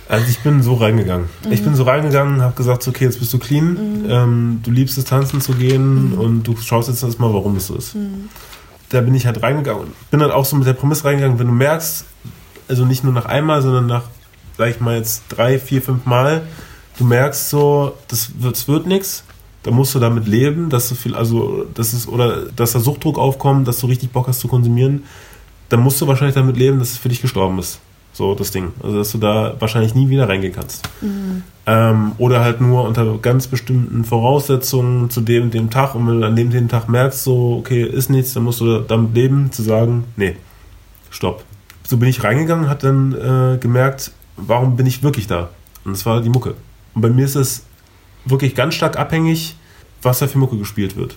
[0.07, 1.29] Also ich bin so reingegangen.
[1.45, 1.51] Mhm.
[1.51, 4.09] Ich bin so reingegangen, habe gesagt, okay, jetzt bist du clean, mhm.
[4.09, 6.17] ähm, du liebst es tanzen zu gehen mhm.
[6.19, 7.95] und du schaust jetzt erstmal, warum es so ist.
[7.95, 8.29] Mhm.
[8.89, 11.47] Da bin ich halt reingegangen und bin dann auch so mit der Prämisse reingegangen, wenn
[11.47, 12.05] du merkst,
[12.67, 14.03] also nicht nur nach einmal, sondern nach,
[14.57, 16.41] sag ich mal jetzt drei, vier, fünf Mal,
[16.97, 19.23] du merkst so, das wird, das wird nichts,
[19.61, 23.19] da musst du damit leben, dass du viel, also, das ist, oder dass da Suchtdruck
[23.19, 25.03] aufkommt, dass du richtig Bock hast zu konsumieren,
[25.69, 27.79] dann musst du wahrscheinlich damit leben, dass es für dich gestorben ist.
[28.19, 28.73] So das Ding.
[28.83, 30.89] Also, dass du da wahrscheinlich nie wieder reingehen kannst.
[30.99, 31.43] Mhm.
[31.65, 36.27] Ähm, oder halt nur unter ganz bestimmten Voraussetzungen zu dem dem Tag und wenn du
[36.27, 39.61] an dem, dem Tag merkst, so, okay, ist nichts, dann musst du damit leben, zu
[39.61, 40.35] sagen, nee,
[41.09, 41.45] stopp.
[41.87, 45.51] So bin ich reingegangen, hat dann äh, gemerkt, warum bin ich wirklich da?
[45.85, 46.55] Und das war die Mucke.
[46.95, 47.63] Und bei mir ist es
[48.25, 49.55] wirklich ganz stark abhängig,
[50.01, 51.15] was da für Mucke gespielt wird.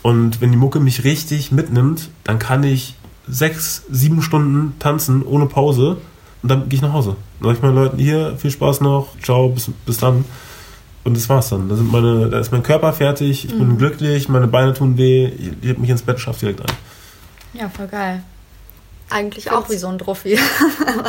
[0.00, 2.94] Und wenn die Mucke mich richtig mitnimmt, dann kann ich
[3.26, 5.98] sechs, sieben Stunden tanzen ohne Pause
[6.42, 7.16] und dann gehe ich nach Hause.
[7.40, 10.24] Dann sage ich meinen Leuten, hier, viel Spaß noch, ciao, bis, bis dann.
[11.04, 11.68] Und das war's dann.
[11.68, 13.58] Da, sind meine, da ist mein Körper fertig, ich mhm.
[13.58, 16.76] bin glücklich, meine Beine tun weh, ich, ich mich ins Bett, schaff direkt ein.
[17.54, 18.22] Ja, voll geil.
[19.10, 20.38] Eigentlich auch wie so ein Trophy.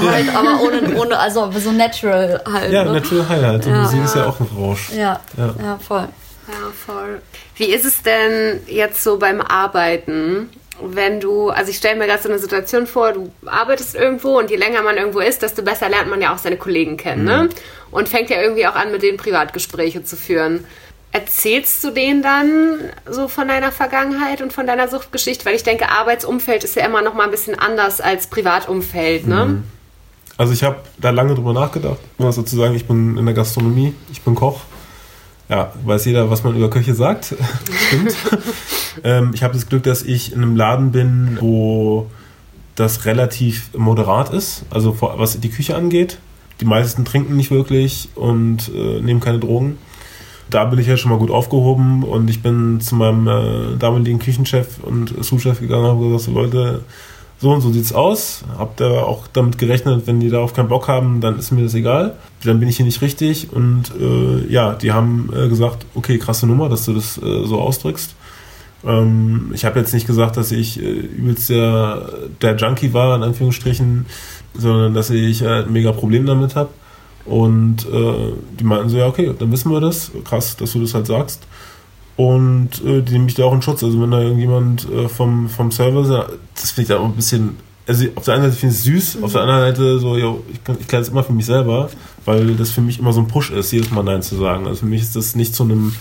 [0.01, 0.11] Ja.
[0.11, 2.71] halt, aber ohne, ohne, also so natural halt.
[2.71, 2.93] Ja, ne?
[2.93, 3.65] natural High halt.
[3.65, 3.81] Und ja.
[3.81, 4.91] Musik ist ja auch ein Rausch.
[4.91, 6.07] Ja, ja, ja voll.
[6.47, 7.21] Ja, voll.
[7.55, 10.49] Wie ist es denn jetzt so beim Arbeiten?
[10.81, 14.49] Wenn du, also ich stelle mir gerade so eine Situation vor, du arbeitest irgendwo und
[14.49, 17.37] je länger man irgendwo ist, desto besser lernt man ja auch seine Kollegen kennen, ne?
[17.37, 17.43] mhm.
[17.43, 17.49] ne?
[17.91, 20.65] Und fängt ja irgendwie auch an, mit denen Privatgespräche zu führen.
[21.11, 25.43] Erzählst du denen dann so von deiner Vergangenheit und von deiner Suchtgeschichte?
[25.45, 29.45] Weil ich denke, Arbeitsumfeld ist ja immer noch mal ein bisschen anders als Privatumfeld, ne?
[29.45, 29.63] Mhm.
[30.37, 34.35] Also ich habe da lange drüber nachgedacht, sozusagen, ich bin in der Gastronomie, ich bin
[34.35, 34.61] Koch.
[35.49, 37.35] Ja, weiß jeder, was man über Köche sagt.
[37.87, 38.15] Stimmt.
[39.03, 42.09] ähm, ich habe das Glück, dass ich in einem Laden bin, wo
[42.75, 46.19] das relativ moderat ist, also was die Küche angeht.
[46.61, 49.77] Die meisten trinken nicht wirklich und äh, nehmen keine Drogen
[50.49, 54.19] da bin ich ja schon mal gut aufgehoben und ich bin zu meinem äh, damaligen
[54.19, 56.81] Küchenchef und Sous-Chef gegangen und habe gesagt, Leute,
[57.39, 58.43] so und so sieht's aus.
[58.57, 61.73] Hab da auch damit gerechnet, wenn die darauf keinen Bock haben, dann ist mir das
[61.73, 62.15] egal.
[62.43, 63.51] Dann bin ich hier nicht richtig.
[63.53, 67.59] Und äh, ja, die haben äh, gesagt, okay, krasse Nummer, dass du das äh, so
[67.61, 68.15] ausdrückst.
[68.85, 72.09] Ähm, ich habe jetzt nicht gesagt, dass ich äh, übelst der,
[72.41, 74.05] der Junkie war, in Anführungsstrichen,
[74.53, 76.69] sondern dass ich äh, ein mega Problem damit habe.
[77.25, 80.11] Und äh, die meinten so, ja, okay, dann wissen wir das.
[80.25, 81.47] Krass, dass du das halt sagst.
[82.19, 83.81] Und äh, die nehmen mich da auch in Schutz.
[83.81, 87.55] Also wenn da irgendjemand äh, vom, vom Server, das finde ich da auch ein bisschen,
[87.87, 89.23] also auf der einen Seite finde ich es süß, mhm.
[89.23, 91.89] auf der anderen Seite so, yo, ich, ich kläre es immer für mich selber,
[92.25, 94.67] weil das für mich immer so ein Push ist, jedes Mal Nein zu sagen.
[94.67, 95.93] Also für mich ist das nicht zu einem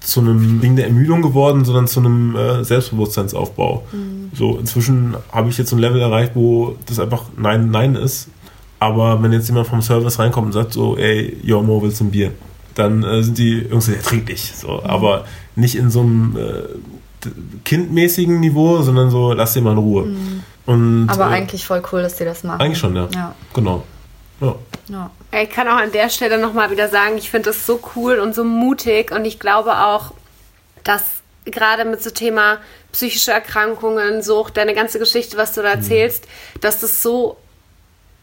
[0.00, 3.84] zu einem Ding der Ermüdung geworden, sondern zu einem äh, Selbstbewusstseinsaufbau.
[3.92, 4.30] Mhm.
[4.32, 8.28] So, inzwischen habe ich jetzt so ein Level erreicht, wo das einfach Nein, Nein ist
[8.80, 12.04] aber wenn jetzt jemand vom Service reinkommt und sagt so, ey, yo, Mo, willst du
[12.04, 12.32] ein Bier?
[12.78, 14.52] Dann äh, sind die Jungs so, ja, trink dich.
[14.54, 14.90] So, mhm.
[14.90, 15.24] Aber
[15.56, 17.28] nicht in so einem äh,
[17.64, 20.04] kindmäßigen Niveau, sondern so, lass dir mal in Ruhe.
[20.04, 20.42] Mhm.
[20.66, 22.60] Und, aber äh, eigentlich voll cool, dass die das machen.
[22.60, 23.08] Eigentlich schon, ja.
[23.14, 23.34] ja.
[23.52, 23.82] Genau.
[24.40, 24.54] Ja.
[24.88, 25.10] ja.
[25.42, 28.34] Ich kann auch an der Stelle nochmal wieder sagen, ich finde das so cool und
[28.34, 30.12] so mutig und ich glaube auch,
[30.84, 31.02] dass
[31.44, 32.58] gerade mit so Thema
[32.92, 35.80] psychische Erkrankungen, Sucht, deine ganze Geschichte, was du da mhm.
[35.80, 36.60] erzählst, mhm.
[36.60, 37.38] dass das so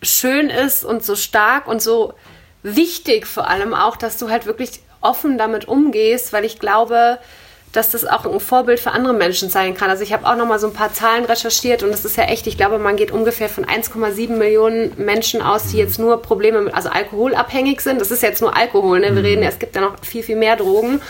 [0.02, 2.14] schön ist und so stark und so
[2.66, 7.20] wichtig vor allem auch, dass du halt wirklich offen damit umgehst, weil ich glaube,
[7.72, 9.90] dass das auch ein Vorbild für andere Menschen sein kann.
[9.90, 12.24] Also ich habe auch noch mal so ein paar Zahlen recherchiert und das ist ja
[12.24, 16.62] echt, ich glaube, man geht ungefähr von 1,7 Millionen Menschen aus, die jetzt nur Probleme
[16.62, 18.00] mit, also alkoholabhängig sind.
[18.00, 19.08] Das ist jetzt nur Alkohol, ne?
[19.08, 19.26] Wir mhm.
[19.26, 21.02] reden, es gibt ja noch viel, viel mehr Drogen.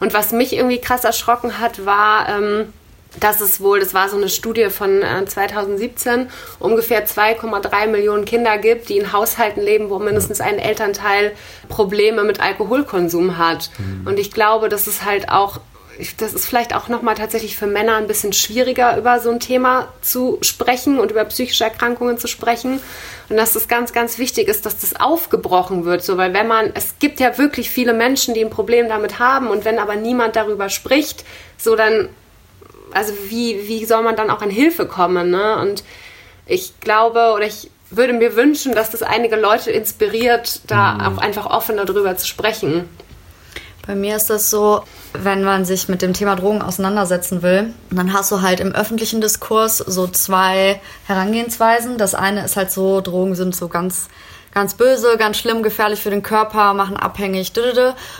[0.00, 2.72] Und was mich irgendwie krass erschrocken hat, war, ähm,
[3.20, 8.58] dass es wohl, das war so eine Studie von äh, 2017, ungefähr 2,3 Millionen Kinder
[8.58, 11.32] gibt, die in Haushalten leben, wo mindestens ein Elternteil
[11.68, 13.70] Probleme mit Alkoholkonsum hat.
[13.78, 14.06] Mhm.
[14.06, 15.60] Und ich glaube, das ist halt auch
[16.16, 19.88] das ist vielleicht auch nochmal tatsächlich für Männer ein bisschen schwieriger, über so ein Thema
[20.00, 22.80] zu sprechen und über psychische Erkrankungen zu sprechen.
[23.28, 26.04] Und dass es ganz, ganz wichtig ist, dass das aufgebrochen wird.
[26.04, 29.48] So, weil wenn man, es gibt ja wirklich viele Menschen, die ein Problem damit haben
[29.48, 31.24] und wenn aber niemand darüber spricht,
[31.56, 32.08] so dann
[32.92, 35.30] also wie, wie soll man dann auch an Hilfe kommen?
[35.30, 35.56] Ne?
[35.58, 35.84] Und
[36.46, 41.00] ich glaube oder ich würde mir wünschen, dass das einige Leute inspiriert, da mhm.
[41.00, 42.88] auch einfach offener drüber zu sprechen.
[43.86, 44.82] Bei mir ist das so,
[45.14, 49.22] wenn man sich mit dem Thema Drogen auseinandersetzen will, dann hast du halt im öffentlichen
[49.22, 51.96] Diskurs so zwei Herangehensweisen.
[51.96, 54.08] Das eine ist halt so, Drogen sind so ganz
[54.52, 57.52] ganz böse, ganz schlimm, gefährlich für den Körper, machen abhängig.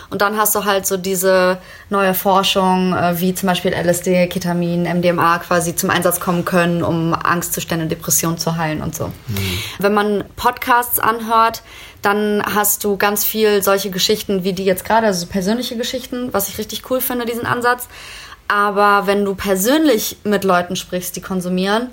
[0.09, 1.57] Und dann hast du halt so diese
[1.89, 7.13] neue Forschung, äh, wie zum Beispiel LSD, Ketamin, MDMA quasi zum Einsatz kommen können, um
[7.13, 9.07] Angstzustände, Depressionen zu heilen und so.
[9.07, 9.13] Mhm.
[9.79, 11.61] Wenn man Podcasts anhört,
[12.01, 16.47] dann hast du ganz viel solche Geschichten wie die jetzt gerade, also persönliche Geschichten, was
[16.47, 17.87] ich richtig cool finde, diesen Ansatz.
[18.47, 21.89] Aber wenn du persönlich mit Leuten sprichst, die konsumieren,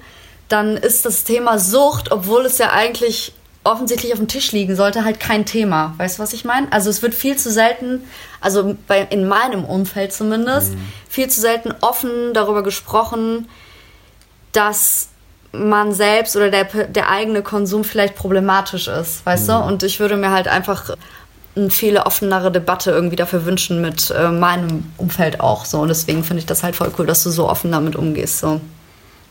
[0.49, 3.32] dann ist das Thema Sucht, obwohl es ja eigentlich
[3.66, 5.94] offensichtlich auf dem Tisch liegen sollte, halt kein Thema.
[5.98, 6.70] Weißt du, was ich meine?
[6.72, 8.04] Also es wird viel zu selten,
[8.40, 10.92] also bei, in meinem Umfeld zumindest, mhm.
[11.08, 13.48] viel zu selten offen darüber gesprochen,
[14.52, 15.08] dass
[15.52, 19.52] man selbst oder der, der eigene Konsum vielleicht problematisch ist, weißt mhm.
[19.52, 19.58] du?
[19.58, 20.96] Und ich würde mir halt einfach
[21.56, 25.80] eine viel offenere Debatte irgendwie dafür wünschen mit äh, meinem Umfeld auch so.
[25.80, 28.38] Und deswegen finde ich das halt voll cool, dass du so offen damit umgehst.
[28.40, 28.60] So.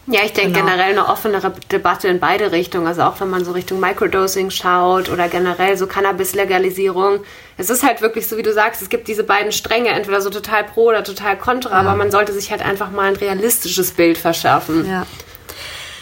[0.08, 0.66] Ja, ich denke genau.
[0.66, 2.86] generell eine offenere Debatte in beide Richtungen.
[2.86, 7.22] Also auch wenn man so Richtung Microdosing schaut oder generell so Cannabis-Legalisierung.
[7.58, 10.30] Es ist halt wirklich so, wie du sagst, es gibt diese beiden Stränge, entweder so
[10.30, 11.78] total pro oder total kontra, ja.
[11.78, 14.86] aber man sollte sich halt einfach mal ein realistisches Bild verschaffen.
[14.86, 15.08] Ja.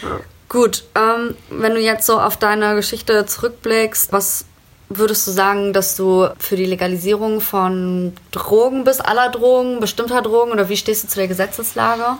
[0.02, 0.20] ja.
[0.50, 4.44] Gut, ähm, wenn du jetzt so auf deine Geschichte zurückblickst, was
[4.88, 10.52] würdest du sagen, dass du für die Legalisierung von Drogen bist, aller Drogen, bestimmter Drogen
[10.52, 12.18] oder wie stehst du zu der Gesetzeslage?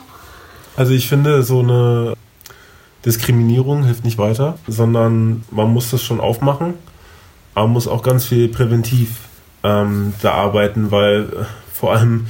[0.77, 2.15] Also ich finde, so eine
[3.05, 6.75] Diskriminierung hilft nicht weiter, sondern man muss das schon aufmachen,
[7.55, 9.19] aber man muss auch ganz viel präventiv
[9.63, 12.27] ähm, da arbeiten, weil äh, vor allem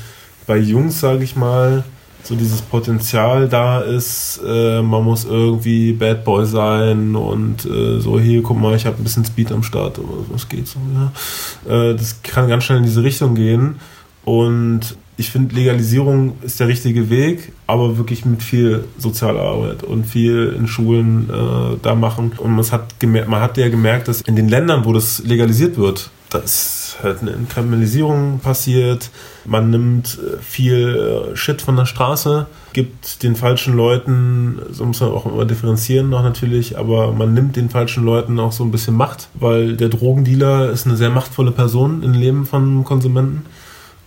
[0.46, 1.84] bei Jungs, sage ich mal,
[2.22, 8.18] so dieses Potenzial da ist, äh, man muss irgendwie Bad Boy sein und äh, so,
[8.18, 11.90] hier, guck mal, ich habe ein bisschen Speed am Start, was geht so, ja.
[11.90, 13.76] Äh, das kann ganz schnell in diese Richtung gehen
[14.24, 20.54] und ich finde, Legalisierung ist der richtige Weg, aber wirklich mit viel Sozialarbeit und viel
[20.58, 22.32] in Schulen äh, da machen.
[22.36, 25.76] Und man hat, gemerkt, man hat ja gemerkt, dass in den Ländern, wo das legalisiert
[25.76, 29.10] wird, da ist halt eine Kriminalisierung passiert.
[29.44, 35.00] Man nimmt äh, viel äh, Shit von der Straße, gibt den falschen Leuten, so muss
[35.00, 38.72] man auch immer differenzieren noch natürlich, aber man nimmt den falschen Leuten auch so ein
[38.72, 43.46] bisschen Macht, weil der Drogendealer ist eine sehr machtvolle Person im Leben von Konsumenten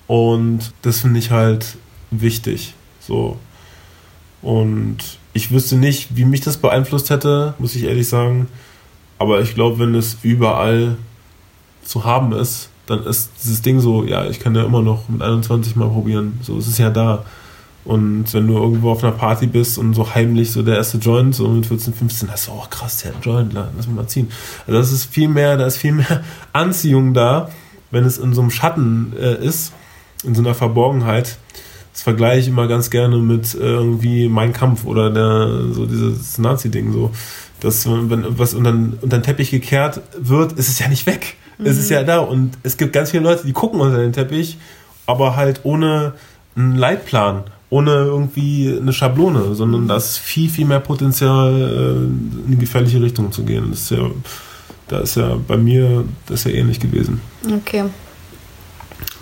[0.07, 1.77] und das finde ich halt
[2.11, 2.73] wichtig.
[2.99, 3.37] So.
[4.41, 4.97] Und
[5.33, 8.47] ich wüsste nicht, wie mich das beeinflusst hätte, muss ich ehrlich sagen.
[9.19, 10.97] Aber ich glaube, wenn es überall
[11.83, 15.21] zu haben ist, dann ist dieses Ding so, ja, ich kann ja immer noch mit
[15.21, 16.39] 21 mal probieren.
[16.41, 17.25] So, es ist ja da.
[17.83, 21.35] Und wenn du irgendwo auf einer Party bist und so heimlich so der erste Joint,
[21.35, 24.29] so mit 14, 15, hast du, oh krass, der Joint, lass mich mal ziehen.
[24.65, 27.49] Also das ist viel mehr, da ist viel mehr Anziehung da,
[27.91, 29.71] wenn es in so einem Schatten äh, ist
[30.23, 31.37] in so einer Verborgenheit.
[31.93, 36.37] Das vergleiche ich immer ganz gerne mit äh, irgendwie Mein Kampf oder der, so dieses
[36.37, 37.11] Nazi-Ding so.
[37.59, 41.37] Dass wenn was unter, unter den Teppich gekehrt wird, ist es ja nicht weg.
[41.57, 41.65] Mhm.
[41.65, 44.59] Es ist ja da und es gibt ganz viele Leute, die gucken unter den Teppich,
[45.07, 46.13] aber halt ohne
[46.55, 49.87] einen Leitplan, ohne irgendwie eine Schablone, sondern mhm.
[49.87, 53.71] da ist viel, viel mehr Potenzial, äh, in die gefährliche Richtung zu gehen.
[53.71, 54.09] Das ist ja,
[54.87, 57.21] da ist ja bei mir das ja ähnlich gewesen.
[57.43, 57.85] Okay.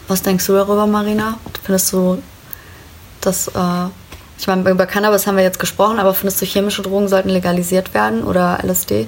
[0.07, 1.39] Was denkst du darüber, Marina?
[1.63, 2.21] Findest du,
[3.21, 3.87] dass, äh,
[4.37, 7.93] ich meine, über Cannabis haben wir jetzt gesprochen, aber findest du, chemische Drogen sollten legalisiert
[7.93, 9.07] werden oder LSD?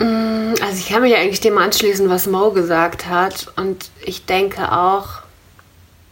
[0.00, 3.52] Mm, also ich kann mich ja eigentlich dem anschließen, was Mo gesagt hat.
[3.56, 5.22] Und ich denke auch,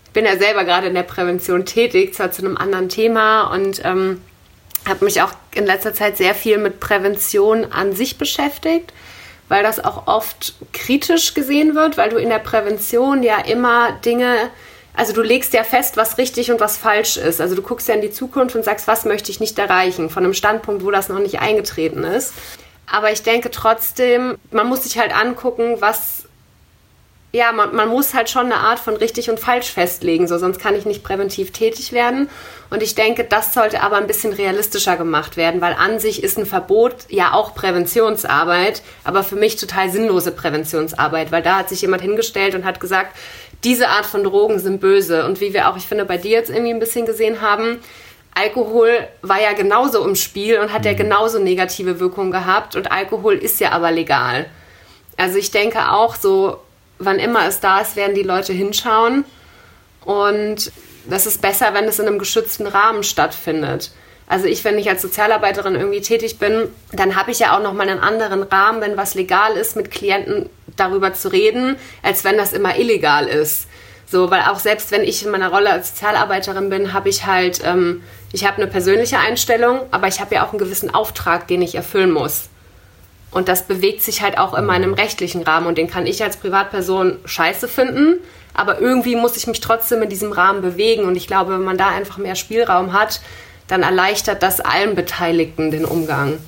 [0.05, 3.85] ich bin ja selber gerade in der Prävention tätig, zwar zu einem anderen Thema und
[3.85, 4.21] ähm,
[4.89, 8.93] habe mich auch in letzter Zeit sehr viel mit Prävention an sich beschäftigt
[9.51, 14.49] weil das auch oft kritisch gesehen wird, weil du in der Prävention ja immer Dinge,
[14.95, 17.41] also du legst ja fest, was richtig und was falsch ist.
[17.41, 20.23] Also du guckst ja in die Zukunft und sagst, was möchte ich nicht erreichen, von
[20.23, 22.33] einem Standpunkt, wo das noch nicht eingetreten ist.
[22.87, 26.27] Aber ich denke trotzdem, man muss sich halt angucken, was
[27.33, 30.59] ja, man, man muss halt schon eine Art von richtig und falsch festlegen, so sonst
[30.59, 32.29] kann ich nicht präventiv tätig werden.
[32.71, 36.39] Und ich denke, das sollte aber ein bisschen realistischer gemacht werden, weil an sich ist
[36.39, 41.83] ein Verbot ja auch Präventionsarbeit, aber für mich total sinnlose Präventionsarbeit, weil da hat sich
[41.83, 43.17] jemand hingestellt und hat gesagt,
[43.63, 45.25] diese Art von Drogen sind böse.
[45.25, 47.79] Und wie wir auch, ich finde, bei dir jetzt irgendwie ein bisschen gesehen haben,
[48.35, 50.97] Alkohol war ja genauso im Spiel und hat ja mhm.
[50.97, 54.47] genauso negative Wirkungen gehabt und Alkohol ist ja aber legal.
[55.17, 56.59] Also ich denke auch so,
[57.01, 59.25] wann immer es da ist, werden die Leute hinschauen.
[60.05, 60.71] Und
[61.07, 63.91] das ist besser, wenn es in einem geschützten Rahmen stattfindet.
[64.27, 67.73] Also ich, wenn ich als Sozialarbeiterin irgendwie tätig bin, dann habe ich ja auch noch
[67.73, 72.37] mal einen anderen Rahmen, wenn was legal ist, mit Klienten darüber zu reden, als wenn
[72.37, 73.67] das immer illegal ist.
[74.07, 77.61] So, weil auch selbst wenn ich in meiner Rolle als Sozialarbeiterin bin, habe ich halt,
[77.65, 81.63] ähm, ich habe eine persönliche Einstellung, aber ich habe ja auch einen gewissen Auftrag, den
[81.63, 82.51] ich erfüllen muss.
[83.31, 86.37] Und das bewegt sich halt auch in meinem rechtlichen Rahmen und den kann ich als
[86.37, 88.19] Privatperson scheiße finden,
[88.55, 91.79] aber irgendwie muss ich mich trotzdem in diesem Rahmen bewegen und ich glaube, wenn man
[91.79, 93.21] da einfach mehr Spielraum hat,
[93.69, 96.39] dann erleichtert das allen Beteiligten den Umgang.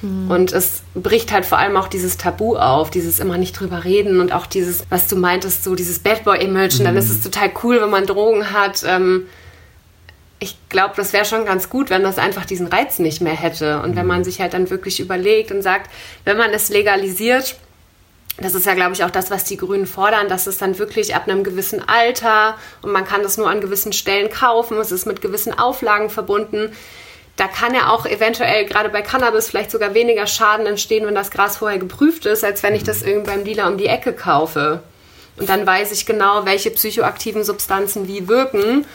[0.00, 0.30] Mhm.
[0.30, 4.20] Und es bricht halt vor allem auch dieses Tabu auf, dieses immer nicht drüber reden
[4.20, 6.78] und auch dieses, was du meintest, so dieses Bad Boy-Image.
[6.78, 8.82] Und dann ist es total cool, wenn man Drogen hat.
[8.86, 9.26] Ähm,
[10.42, 13.82] ich glaube, das wäre schon ganz gut, wenn das einfach diesen Reiz nicht mehr hätte.
[13.82, 15.90] Und wenn man sich halt dann wirklich überlegt und sagt,
[16.24, 17.56] wenn man es legalisiert,
[18.38, 21.14] das ist ja, glaube ich, auch das, was die Grünen fordern, dass es dann wirklich
[21.14, 25.06] ab einem gewissen Alter und man kann das nur an gewissen Stellen kaufen, es ist
[25.06, 26.72] mit gewissen Auflagen verbunden.
[27.36, 31.30] Da kann ja auch eventuell gerade bei Cannabis vielleicht sogar weniger Schaden entstehen, wenn das
[31.30, 34.82] Gras vorher geprüft ist, als wenn ich das irgendwie beim Dealer um die Ecke kaufe.
[35.36, 38.86] Und dann weiß ich genau, welche psychoaktiven Substanzen wie wirken.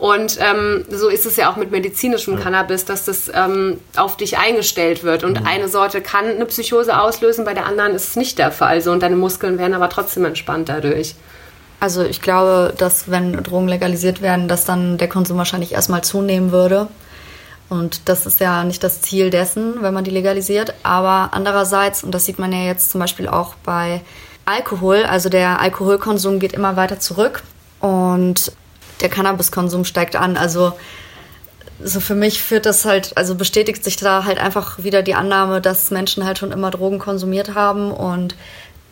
[0.00, 2.40] Und ähm, so ist es ja auch mit medizinischem ja.
[2.40, 5.24] Cannabis, dass das ähm, auf dich eingestellt wird.
[5.24, 5.46] Und mhm.
[5.46, 8.80] eine Sorte kann eine Psychose auslösen, bei der anderen ist es nicht der Fall.
[8.80, 11.16] So, und deine Muskeln werden aber trotzdem entspannt dadurch.
[11.80, 16.50] Also ich glaube, dass wenn Drogen legalisiert werden, dass dann der Konsum wahrscheinlich erstmal zunehmen
[16.50, 16.88] würde.
[17.68, 20.72] Und das ist ja nicht das Ziel dessen, wenn man die legalisiert.
[20.82, 24.00] Aber andererseits, und das sieht man ja jetzt zum Beispiel auch bei
[24.46, 27.42] Alkohol, also der Alkoholkonsum geht immer weiter zurück.
[27.80, 28.52] Und
[29.00, 30.36] der Cannabiskonsum steigt an.
[30.36, 30.72] Also
[31.82, 35.60] so für mich führt das halt, also bestätigt sich da halt einfach wieder die Annahme,
[35.60, 38.34] dass Menschen halt schon immer Drogen konsumiert haben und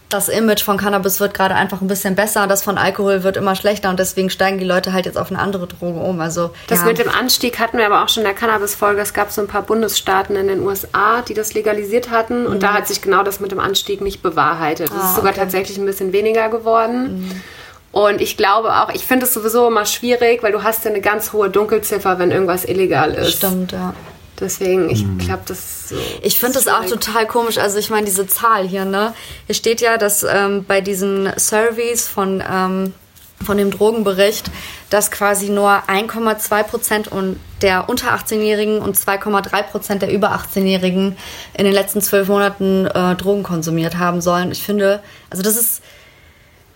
[0.08, 3.54] das Image von Cannabis wird gerade einfach ein bisschen besser, das von Alkohol wird immer
[3.54, 6.20] schlechter und deswegen steigen die Leute halt jetzt auf eine andere Droge um.
[6.20, 6.86] Also das ja.
[6.86, 9.02] mit dem Anstieg hatten wir aber auch schon in der Cannabis-Folge.
[9.02, 12.60] Es gab so ein paar Bundesstaaten in den USA, die das legalisiert hatten und mhm.
[12.60, 14.88] da hat sich genau das mit dem Anstieg nicht bewahrheitet.
[14.88, 15.40] Es ah, ist sogar okay.
[15.40, 17.20] tatsächlich ein bisschen weniger geworden.
[17.20, 17.42] Mhm.
[17.90, 21.00] Und ich glaube auch, ich finde es sowieso immer schwierig, weil du hast ja eine
[21.00, 23.38] ganz hohe Dunkelziffer, wenn irgendwas illegal ist.
[23.38, 23.94] Stimmt, ja.
[24.40, 25.18] Deswegen, ich mhm.
[25.18, 25.96] glaube, das so.
[26.22, 27.58] Ich finde das auch total komisch.
[27.58, 29.14] Also ich meine, diese Zahl hier, ne?
[29.46, 32.94] Hier steht ja, dass ähm, bei diesen Surveys von, ähm,
[33.44, 34.50] von dem Drogenbericht,
[34.90, 37.10] dass quasi nur 1,2 Prozent
[37.62, 41.16] der unter 18-Jährigen und 2,3 Prozent der über 18-Jährigen
[41.54, 44.52] in den letzten zwölf Monaten äh, Drogen konsumiert haben sollen.
[44.52, 45.82] Ich finde, also das ist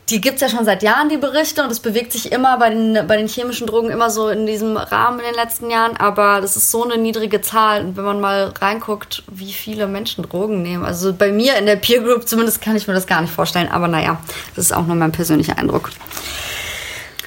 [0.09, 2.71] die gibt es ja schon seit Jahren, die Berichte, und es bewegt sich immer bei
[2.71, 6.41] den, bei den chemischen Drogen immer so in diesem Rahmen in den letzten Jahren, aber
[6.41, 7.85] das ist so eine niedrige Zahl.
[7.85, 11.77] Und wenn man mal reinguckt, wie viele Menschen Drogen nehmen, also bei mir in der
[11.77, 14.21] Peer Group zumindest kann ich mir das gar nicht vorstellen, aber naja,
[14.57, 15.91] das ist auch nur mein persönlicher Eindruck.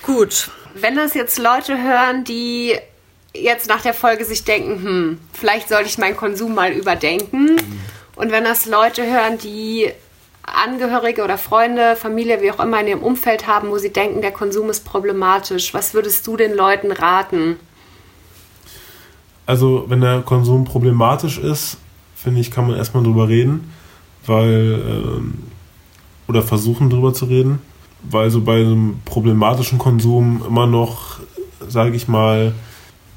[0.04, 0.50] Gut.
[0.76, 2.78] Wenn das jetzt Leute hören, die
[3.34, 7.56] jetzt nach der Folge sich denken, hm, vielleicht sollte ich meinen Konsum mal überdenken.
[8.16, 9.92] Und wenn das Leute hören, die
[10.46, 14.32] Angehörige oder Freunde, Familie, wie auch immer in ihrem Umfeld haben, wo sie denken, der
[14.32, 15.74] Konsum ist problematisch.
[15.74, 17.58] Was würdest du den Leuten raten?
[19.46, 21.78] Also, wenn der Konsum problematisch ist,
[22.16, 23.72] finde ich, kann man erstmal drüber reden,
[24.26, 25.44] weil, ähm,
[26.28, 27.60] oder versuchen drüber zu reden,
[28.04, 31.20] weil so bei einem problematischen Konsum immer noch,
[31.68, 32.54] sage ich mal,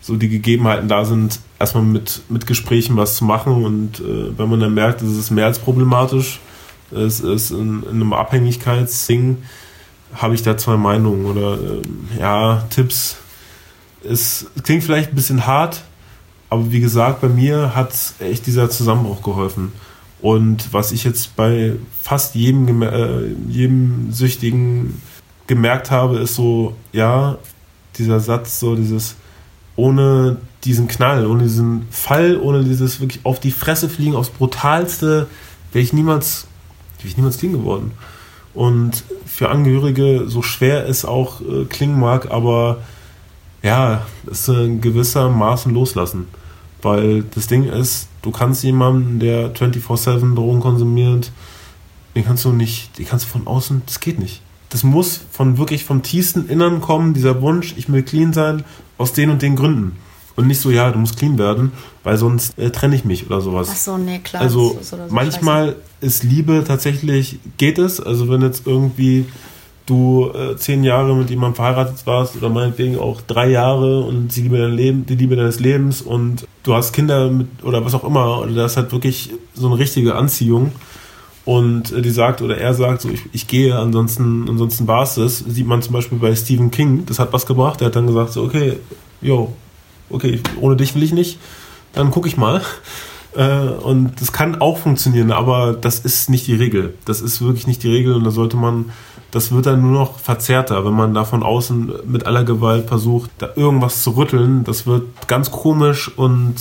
[0.00, 4.48] so die Gegebenheiten da sind, erstmal mit, mit Gesprächen was zu machen und äh, wenn
[4.48, 6.40] man dann merkt, es ist mehr als problematisch,
[6.90, 9.38] es ist in, in einem Abhängigkeitsding,
[10.14, 11.82] habe ich da zwei Meinungen oder äh,
[12.18, 13.16] ja, Tipps.
[14.02, 15.82] Es klingt vielleicht ein bisschen hart,
[16.50, 19.72] aber wie gesagt, bei mir hat echt dieser Zusammenbruch geholfen.
[20.20, 25.00] Und was ich jetzt bei fast jedem, äh, jedem Süchtigen
[25.46, 27.38] gemerkt habe, ist so, ja,
[27.98, 29.14] dieser Satz, so dieses,
[29.76, 35.28] ohne diesen Knall, ohne diesen Fall, ohne dieses wirklich auf die Fresse fliegen, aufs Brutalste,
[35.72, 36.48] wäre ich niemals
[37.02, 37.92] die ich niemals clean geworden.
[38.54, 42.78] Und für Angehörige, so schwer es auch äh, klingen mag, aber
[43.62, 46.26] ja, ist ein gewisser Maßen loslassen.
[46.82, 51.32] Weil das Ding ist, du kannst jemanden, der 24-7 Drogen konsumiert,
[52.14, 54.42] den kannst du nicht, den kannst du von außen, das geht nicht.
[54.70, 58.64] Das muss von wirklich vom tiefsten Innern kommen, dieser Wunsch, ich will clean sein,
[58.96, 59.96] aus den und den Gründen.
[60.38, 61.72] Und nicht so, ja, du musst clean werden,
[62.04, 63.70] weil sonst äh, trenne ich mich oder sowas.
[63.72, 64.40] Ach so, nee, klar.
[64.40, 67.98] Also so manchmal ist Liebe tatsächlich, geht es.
[67.98, 69.26] Also wenn jetzt irgendwie
[69.86, 74.42] du äh, zehn Jahre mit jemandem verheiratet warst oder meinetwegen auch drei Jahre und die
[74.42, 78.04] Liebe, dein Leben, die Liebe deines Lebens und du hast Kinder mit oder was auch
[78.04, 80.70] immer, oder das hat wirklich so eine richtige Anziehung
[81.44, 85.16] und äh, die sagt oder er sagt, so ich, ich gehe, ansonsten, ansonsten war es
[85.16, 85.38] das.
[85.38, 87.80] Sieht man zum Beispiel bei Stephen King, das hat was gebracht.
[87.80, 88.74] Der hat dann gesagt, so, okay,
[89.20, 89.52] yo,
[90.10, 91.38] okay, ohne dich will ich nicht,
[91.92, 92.62] dann gucke ich mal.
[93.36, 96.94] Äh, und das kann auch funktionieren, aber das ist nicht die Regel.
[97.04, 98.86] Das ist wirklich nicht die Regel und da sollte man
[99.30, 103.30] das wird dann nur noch verzerrter, wenn man da von außen mit aller Gewalt versucht,
[103.38, 104.64] da irgendwas zu rütteln.
[104.64, 106.54] Das wird ganz komisch und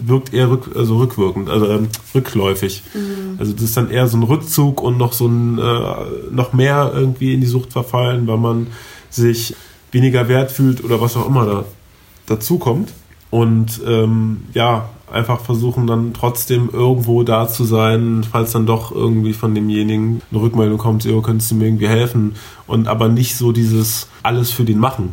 [0.00, 2.84] wirkt eher rück, also rückwirkend, also ähm, rückläufig.
[2.94, 3.38] Mhm.
[3.38, 5.94] Also das ist dann eher so ein Rückzug und noch so ein äh,
[6.30, 8.68] noch mehr irgendwie in die Sucht verfallen, weil man
[9.08, 9.56] sich
[9.90, 11.64] weniger wert fühlt oder was auch immer da
[12.30, 12.92] dazu kommt.
[13.30, 19.32] Und ähm, ja, einfach versuchen dann trotzdem irgendwo da zu sein, falls dann doch irgendwie
[19.32, 22.34] von demjenigen eine Rückmeldung kommt, oh, könntest du mir irgendwie helfen?
[22.66, 25.12] Und aber nicht so dieses alles für den machen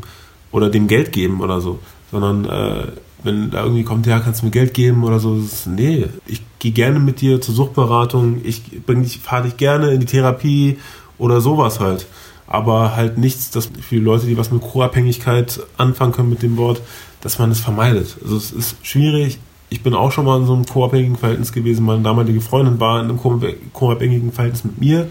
[0.51, 1.79] oder dem Geld geben oder so,
[2.11, 2.87] sondern äh,
[3.23, 6.41] wenn da irgendwie kommt, ja, kannst du mir Geld geben oder so, ist, nee, ich
[6.59, 10.77] gehe gerne mit dir zur Suchtberatung, ich bring dich, fahre dich gerne in die Therapie
[11.17, 12.05] oder sowas halt.
[12.49, 16.55] Aber halt nichts, dass für die Leute, die was mit Co-Abhängigkeit anfangen können mit dem
[16.55, 16.81] Wort,
[17.21, 18.17] dass man es vermeidet.
[18.23, 19.39] Also es ist schwierig,
[19.69, 21.85] ich bin auch schon mal in so einem co-abhängigen Verhältnis gewesen.
[21.85, 23.19] Meine damalige Freundin war in einem
[23.73, 25.07] co-abhängigen Verhältnis mit mir.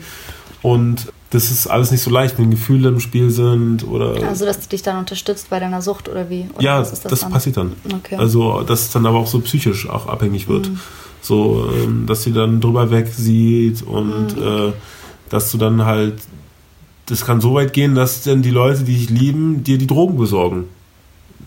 [0.62, 4.14] Und das ist alles nicht so leicht, wenn Gefühle im Spiel sind oder.
[4.26, 6.46] Also, dass die dich dann unterstützt bei deiner Sucht oder wie?
[6.54, 7.72] Oder ja, das, das passiert dann.
[7.92, 8.16] Okay.
[8.16, 10.70] Also, dass es dann aber auch so psychisch auch abhängig wird.
[10.70, 10.80] Mhm.
[11.20, 14.42] So, ähm, dass sie dann drüber weg sieht und mhm.
[14.42, 14.72] äh,
[15.28, 16.14] dass du dann halt.
[17.06, 20.16] Das kann so weit gehen, dass dann die Leute, die dich lieben, dir die Drogen
[20.16, 20.64] besorgen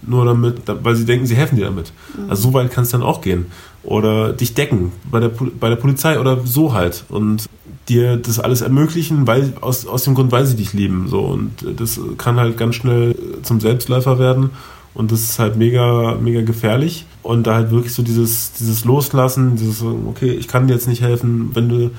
[0.02, 1.92] nur damit, weil sie denken, sie helfen dir damit.
[2.18, 2.30] Mhm.
[2.30, 3.48] Also so weit kann es dann auch gehen.
[3.84, 7.06] Oder dich decken bei der, bei der Polizei oder so halt.
[7.10, 7.48] Und
[7.88, 11.08] dir das alles ermöglichen, weil aus, aus dem Grund, weil sie dich lieben.
[11.08, 11.22] So.
[11.22, 14.52] Und das kann halt ganz schnell zum Selbstläufer werden.
[14.94, 17.06] Und das ist halt mega, mega gefährlich.
[17.24, 21.02] Und da halt wirklich so dieses, dieses Loslassen, dieses, okay, ich kann dir jetzt nicht
[21.02, 21.92] helfen, wenn du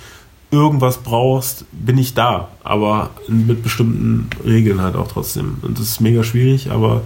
[0.50, 2.48] irgendwas brauchst, bin ich da.
[2.62, 5.58] Aber mit bestimmten Regeln halt auch trotzdem.
[5.62, 7.02] Und das ist mega schwierig, aber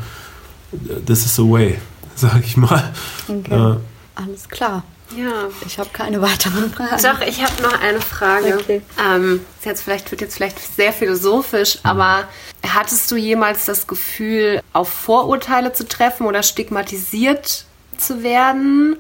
[1.06, 1.78] this is the way,
[2.14, 2.92] sag ich mal.
[3.28, 3.54] Okay.
[3.54, 3.76] Äh,
[4.14, 4.84] Alles klar.
[5.16, 5.48] Ja.
[5.66, 7.02] Ich habe keine weiteren Fragen.
[7.02, 8.58] Doch, ich habe noch eine Frage.
[8.58, 8.82] Okay.
[8.98, 11.90] Ähm, ist jetzt vielleicht, wird jetzt vielleicht sehr philosophisch, mhm.
[11.90, 12.24] aber
[12.66, 17.66] hattest du jemals das Gefühl, auf Vorurteile zu treffen oder stigmatisiert
[17.96, 18.96] zu werden?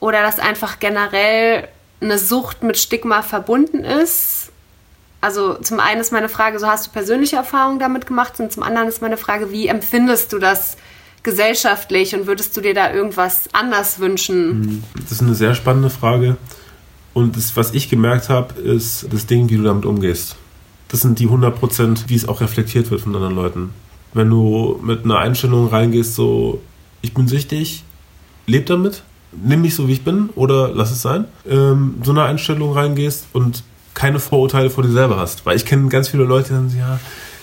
[0.00, 1.68] Oder dass einfach generell
[2.00, 4.50] eine Sucht mit Stigma verbunden ist?
[5.20, 8.62] Also zum einen ist meine Frage, so hast du persönliche Erfahrungen damit gemacht und zum
[8.62, 10.76] anderen ist meine Frage, wie empfindest du das
[11.22, 14.50] gesellschaftlich und würdest du dir da irgendwas anders wünschen?
[14.50, 16.36] Hm, das ist eine sehr spannende Frage
[17.14, 20.36] und das, was ich gemerkt habe, ist das Ding, wie du damit umgehst.
[20.88, 23.70] Das sind die 100 Prozent, wie es auch reflektiert wird von anderen Leuten.
[24.14, 26.62] Wenn du mit einer Einstellung reingehst, so,
[27.02, 27.82] ich bin süchtig,
[28.46, 29.02] leb damit,
[29.32, 33.26] nimm mich so, wie ich bin oder lass es sein, ähm, so eine Einstellung reingehst
[33.32, 33.64] und
[33.98, 35.44] keine Vorurteile vor dir selber hast.
[35.44, 37.00] Weil ich kenne ganz viele Leute, die sagen, ja,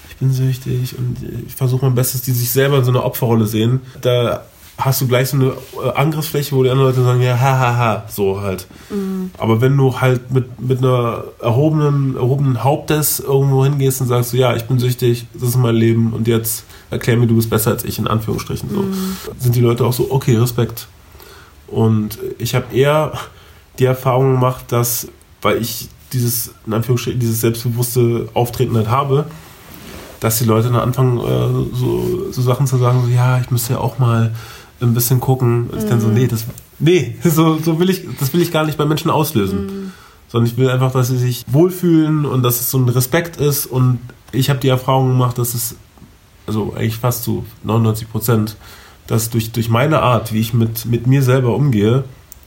[0.09, 3.45] ich bin süchtig und ich versuche mein Bestes, die sich selber in so einer Opferrolle
[3.45, 3.81] sehen.
[4.01, 4.45] Da
[4.77, 5.47] hast du gleich so eine
[5.83, 8.67] äh, Angriffsfläche, wo die anderen Leute sagen, ja, hahaha, ha, ha, so halt.
[8.89, 9.31] Mhm.
[9.37, 14.37] Aber wenn du halt mit, mit einer erhobenen, erhobenen Hauptes irgendwo hingehst und sagst, so,
[14.37, 17.71] ja, ich bin süchtig, das ist mein Leben und jetzt erklär mir, du bist besser
[17.71, 19.17] als ich, in Anführungsstrichen, so, mhm.
[19.37, 20.87] sind die Leute auch so, okay, Respekt.
[21.67, 23.11] Und ich habe eher
[23.79, 25.09] die Erfahrung gemacht, dass,
[25.41, 29.25] weil ich dieses, in Anführungsstrichen, dieses selbstbewusste Auftreten halt habe,
[30.19, 33.73] dass die Leute dann anfangen, äh, so, so, Sachen zu sagen, so, ja, ich müsste
[33.73, 34.33] ja auch mal
[34.81, 35.69] ein bisschen gucken.
[35.69, 36.13] Und ich dann so, mhm.
[36.15, 36.45] nee, das,
[36.79, 39.65] nee, so, so will ich, das will ich gar nicht bei Menschen auslösen.
[39.65, 39.91] Mhm.
[40.27, 43.65] Sondern ich will einfach, dass sie sich wohlfühlen und dass es so ein Respekt ist.
[43.65, 43.99] Und
[44.31, 45.75] ich habe die Erfahrung gemacht, dass es,
[46.47, 48.55] also eigentlich fast zu 99 Prozent,
[49.07, 52.03] dass durch, durch meine Art, wie ich mit, mit mir selber umgehe,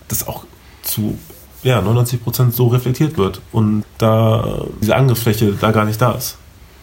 [0.09, 0.45] das auch
[0.83, 1.19] zu
[1.63, 6.37] ja, 99 Prozent so reflektiert wird und da diese Angriffsfläche da gar nicht da ist.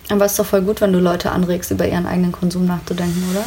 [0.09, 3.23] Aber es ist doch voll gut, wenn du Leute anregst, über ihren eigenen Konsum nachzudenken,
[3.31, 3.45] oder?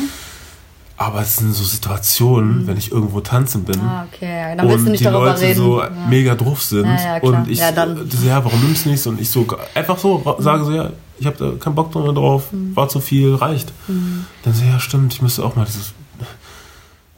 [1.01, 2.67] Aber es sind so Situationen, mhm.
[2.67, 3.79] wenn ich irgendwo tanzen bin.
[3.81, 4.57] Ah, okay.
[4.57, 5.57] Dann willst du nicht die darüber Leute reden.
[5.57, 5.91] so ja.
[6.09, 6.87] mega drauf sind.
[6.87, 8.11] Ja, ja, und ich ja, dann.
[8.11, 9.07] so, ja, warum nimmst du nichts?
[9.07, 10.43] Und ich so einfach so mhm.
[10.43, 12.75] sage so, ja, ich habe da keinen Bock drauf, mhm.
[12.75, 13.73] war zu viel, reicht.
[13.87, 14.27] Mhm.
[14.43, 15.93] Dann so, ja, stimmt, ich müsste auch mal dieses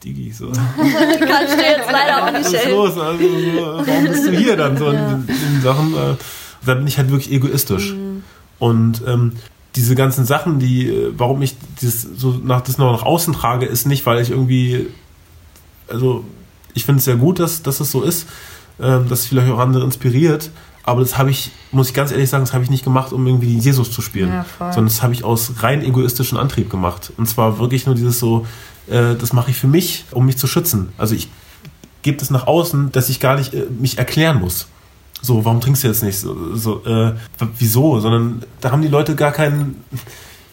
[0.03, 0.47] Digi, so.
[0.51, 2.97] Kannst du jetzt leider auch nicht Was ist los?
[2.97, 5.13] Also, so, warum bist du hier dann so ja.
[5.13, 5.93] in, in Sachen?
[5.93, 6.15] Äh,
[6.65, 7.93] da bin ich halt wirklich egoistisch.
[7.93, 8.23] Mhm.
[8.59, 9.33] Und ähm,
[9.75, 13.65] diese ganzen Sachen, die, äh, warum ich das so nach, das noch nach außen trage,
[13.65, 14.87] ist nicht, weil ich irgendwie,
[15.87, 16.25] also
[16.73, 18.27] ich finde es sehr gut, dass, dass es so ist,
[18.79, 20.51] ähm, dass es vielleicht auch andere inspiriert,
[20.83, 23.25] aber das habe ich, muss ich ganz ehrlich sagen, das habe ich nicht gemacht, um
[23.27, 27.13] irgendwie Jesus zu spielen, ja, sondern das habe ich aus rein egoistischen Antrieb gemacht.
[27.17, 28.47] Und zwar wirklich nur dieses so,
[28.87, 30.89] äh, das mache ich für mich, um mich zu schützen.
[30.97, 31.29] Also ich
[32.01, 34.67] gebe das nach außen, dass ich gar nicht äh, mich erklären muss.
[35.21, 36.17] So, warum trinkst du jetzt nicht?
[36.17, 37.13] So, so äh,
[37.57, 37.99] wieso?
[37.99, 39.83] Sondern da haben die Leute gar keinen,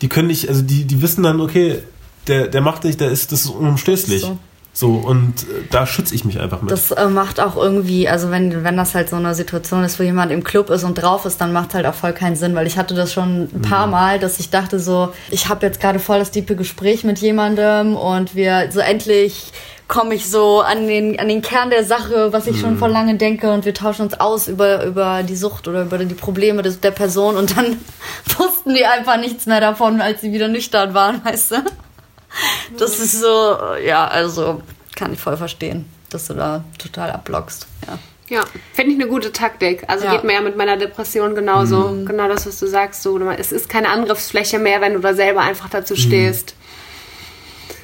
[0.03, 1.83] die können nicht, also die, die wissen dann, okay,
[2.27, 4.23] der, der macht nicht, der ist, das ist unumstößlich.
[4.23, 4.39] So.
[4.79, 6.71] So, und äh, da schütze ich mich einfach mit.
[6.71, 10.05] Das äh, macht auch irgendwie, also wenn, wenn das halt so eine Situation ist, wo
[10.05, 12.55] jemand im Club ist und drauf ist, dann macht es halt auch voll keinen Sinn,
[12.55, 13.93] weil ich hatte das schon ein paar mhm.
[13.93, 17.97] Mal, dass ich dachte so, ich habe jetzt gerade voll das tiefe Gespräch mit jemandem
[17.97, 19.53] und wir so endlich
[19.89, 22.61] komme ich so an den, an den Kern der Sache, was ich mhm.
[22.61, 25.99] schon vor lange denke und wir tauschen uns aus über, über die Sucht oder über
[25.99, 27.79] die Probleme des, der Person und dann
[28.39, 31.57] wussten die einfach nichts mehr davon, als sie wieder nüchtern waren, weißt du?
[32.79, 34.63] Das ist so, ja, also
[34.95, 37.67] kann ich voll verstehen, dass du da total abblockst.
[37.87, 37.99] Ja.
[38.31, 39.85] Ja, finde ich eine gute Taktik.
[39.89, 40.13] Also ja.
[40.13, 41.89] geht mir ja mit meiner Depression genauso.
[41.89, 42.05] Mhm.
[42.05, 43.03] Genau das, was du sagst.
[43.03, 45.99] So, es ist keine Angriffsfläche mehr, wenn du da selber einfach dazu mhm.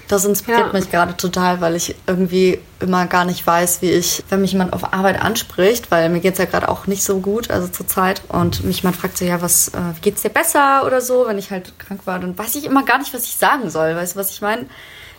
[0.08, 0.72] Das inspiriert ja.
[0.72, 4.74] mich gerade total, weil ich irgendwie immer gar nicht weiß, wie ich, wenn mich jemand
[4.74, 7.86] auf Arbeit anspricht, weil mir geht es ja gerade auch nicht so gut, also zur
[7.86, 11.38] Zeit, und mich jemand fragt so, ja, was, äh, geht's dir besser oder so, wenn
[11.38, 13.96] ich halt krank war, dann weiß ich immer gar nicht, was ich sagen soll.
[13.96, 14.66] Weißt du, was ich meine?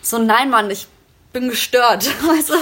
[0.02, 0.88] So, nein, Mann, ich
[1.36, 2.06] bin gestört.
[2.28, 2.54] Weißt du?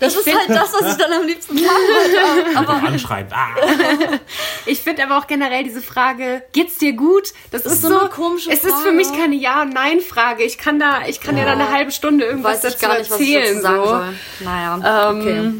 [0.00, 2.58] Das ich ist halt das, was ich dann am liebsten sagen würde.
[2.58, 3.30] Aber anschreiben.
[3.32, 3.54] Ah.
[4.66, 7.32] ich finde aber auch generell diese Frage, geht's dir gut?
[7.50, 8.58] Das, das ist, so, so eine komische Frage.
[8.58, 10.44] Es ist für mich keine Ja- und Nein-Frage.
[10.44, 11.44] Ich kann da, ich kann ja.
[11.44, 13.42] dir da eine halbe Stunde irgendwas Weiß dazu gar nicht, erzählen.
[13.42, 13.86] Was ich dazu sagen so.
[13.86, 14.14] soll.
[14.40, 15.52] Naja, ähm, okay.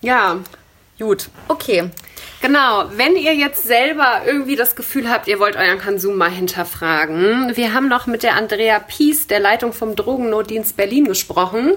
[0.00, 0.38] Ja.
[0.98, 1.28] Gut.
[1.48, 1.90] Okay.
[2.40, 7.56] Genau, wenn ihr jetzt selber irgendwie das Gefühl habt, ihr wollt euren Konsum mal hinterfragen.
[7.56, 11.74] Wir haben noch mit der Andrea Pies, der Leitung vom Drogennotdienst Berlin, gesprochen.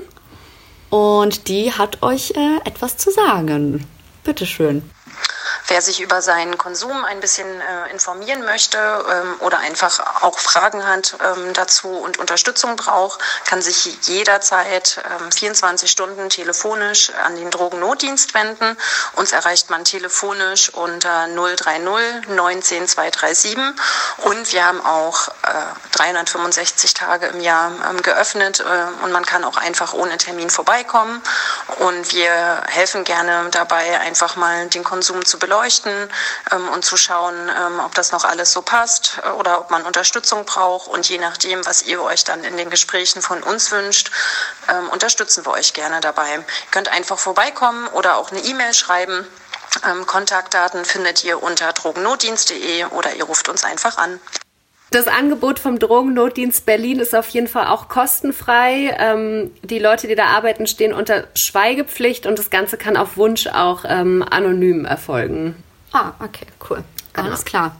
[0.90, 3.86] Und die hat euch äh, etwas zu sagen.
[4.24, 4.82] Bitteschön.
[5.70, 10.88] Wer sich über seinen Konsum ein bisschen äh, informieren möchte ähm, oder einfach auch Fragen
[10.88, 17.51] hat ähm, dazu und Unterstützung braucht, kann sich jederzeit ähm, 24 Stunden telefonisch an den
[17.51, 18.76] Drogennotdienst wenden.
[19.13, 23.55] Uns erreicht man telefonisch unter 030 19 237
[24.24, 25.51] und wir haben auch äh,
[25.91, 31.22] 365 Tage im Jahr ähm, geöffnet äh, und man kann auch einfach ohne Termin vorbeikommen
[31.78, 36.10] und wir helfen gerne dabei, einfach mal den Konsum zu beleuchten beleuchten
[36.51, 39.84] ähm, und zu schauen, ähm, ob das noch alles so passt äh, oder ob man
[39.84, 40.88] Unterstützung braucht.
[40.88, 44.12] Und je nachdem, was ihr euch dann in den Gesprächen von uns wünscht,
[44.70, 46.36] ähm, unterstützen wir euch gerne dabei.
[46.36, 49.28] Ihr könnt einfach vorbeikommen oder auch eine E-Mail schreiben.
[49.86, 54.20] Ähm, Kontaktdaten findet ihr unter drogennotdienst.de oder ihr ruft uns einfach an.
[54.92, 58.96] Das Angebot vom Drogennotdienst Berlin ist auf jeden Fall auch kostenfrei.
[59.00, 63.48] Ähm, die Leute, die da arbeiten, stehen unter Schweigepflicht und das Ganze kann auf Wunsch
[63.48, 65.56] auch ähm, anonym erfolgen.
[65.92, 66.84] Ah, okay, cool.
[67.14, 67.28] Genau.
[67.28, 67.76] Alles klar.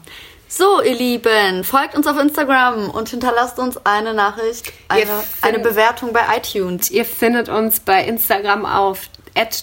[0.48, 6.12] So, ihr Lieben, folgt uns auf Instagram und hinterlasst uns eine Nachricht, eine, eine Bewertung
[6.12, 6.90] bei iTunes.
[6.90, 9.10] Ihr findet uns bei Instagram auf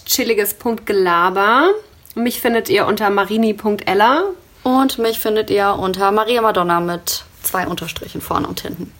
[0.05, 1.71] chilliges.gelaber.
[2.15, 4.23] Mich findet ihr unter marini.ella.
[4.63, 8.91] Und mich findet ihr unter Maria Madonna mit zwei Unterstrichen vorne und hinten.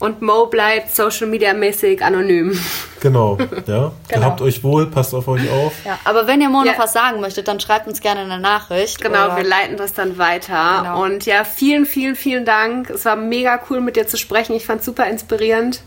[0.00, 2.58] Und Mo bleibt Social Media mäßig anonym.
[3.00, 3.92] Genau, ja.
[4.08, 4.26] genau.
[4.26, 5.72] Habt euch wohl, passt auf euch auf.
[5.86, 6.72] Ja, aber wenn ihr Mo ja.
[6.72, 9.00] noch was sagen möchtet, dann schreibt uns gerne eine Nachricht.
[9.00, 9.38] Genau, oder?
[9.38, 10.82] wir leiten das dann weiter.
[10.82, 11.02] Genau.
[11.02, 12.90] Und ja, vielen, vielen, vielen Dank.
[12.90, 14.54] Es war mega cool, mit dir zu sprechen.
[14.54, 15.80] Ich fand es super inspirierend.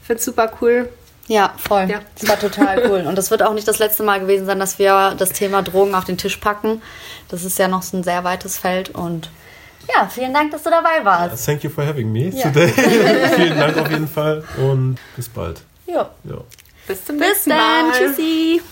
[0.00, 0.88] Ich finde es super cool.
[1.28, 1.86] Ja, voll.
[1.88, 2.00] Ja.
[2.18, 3.06] Das war total cool.
[3.06, 5.94] Und das wird auch nicht das letzte Mal gewesen sein, dass wir das Thema Drogen
[5.94, 6.82] auf den Tisch packen.
[7.28, 9.30] Das ist ja noch so ein sehr weites Feld und
[9.88, 11.44] ja, vielen Dank, dass du dabei warst.
[11.44, 12.50] Thank you for having me ja.
[12.50, 12.68] today.
[13.36, 15.62] vielen Dank auf jeden Fall und bis bald.
[15.86, 16.06] Jo.
[16.24, 16.44] jo.
[16.86, 17.90] Bis zum bis nächsten Mal.
[17.90, 18.14] Bis dann.
[18.14, 18.62] Tschüssi.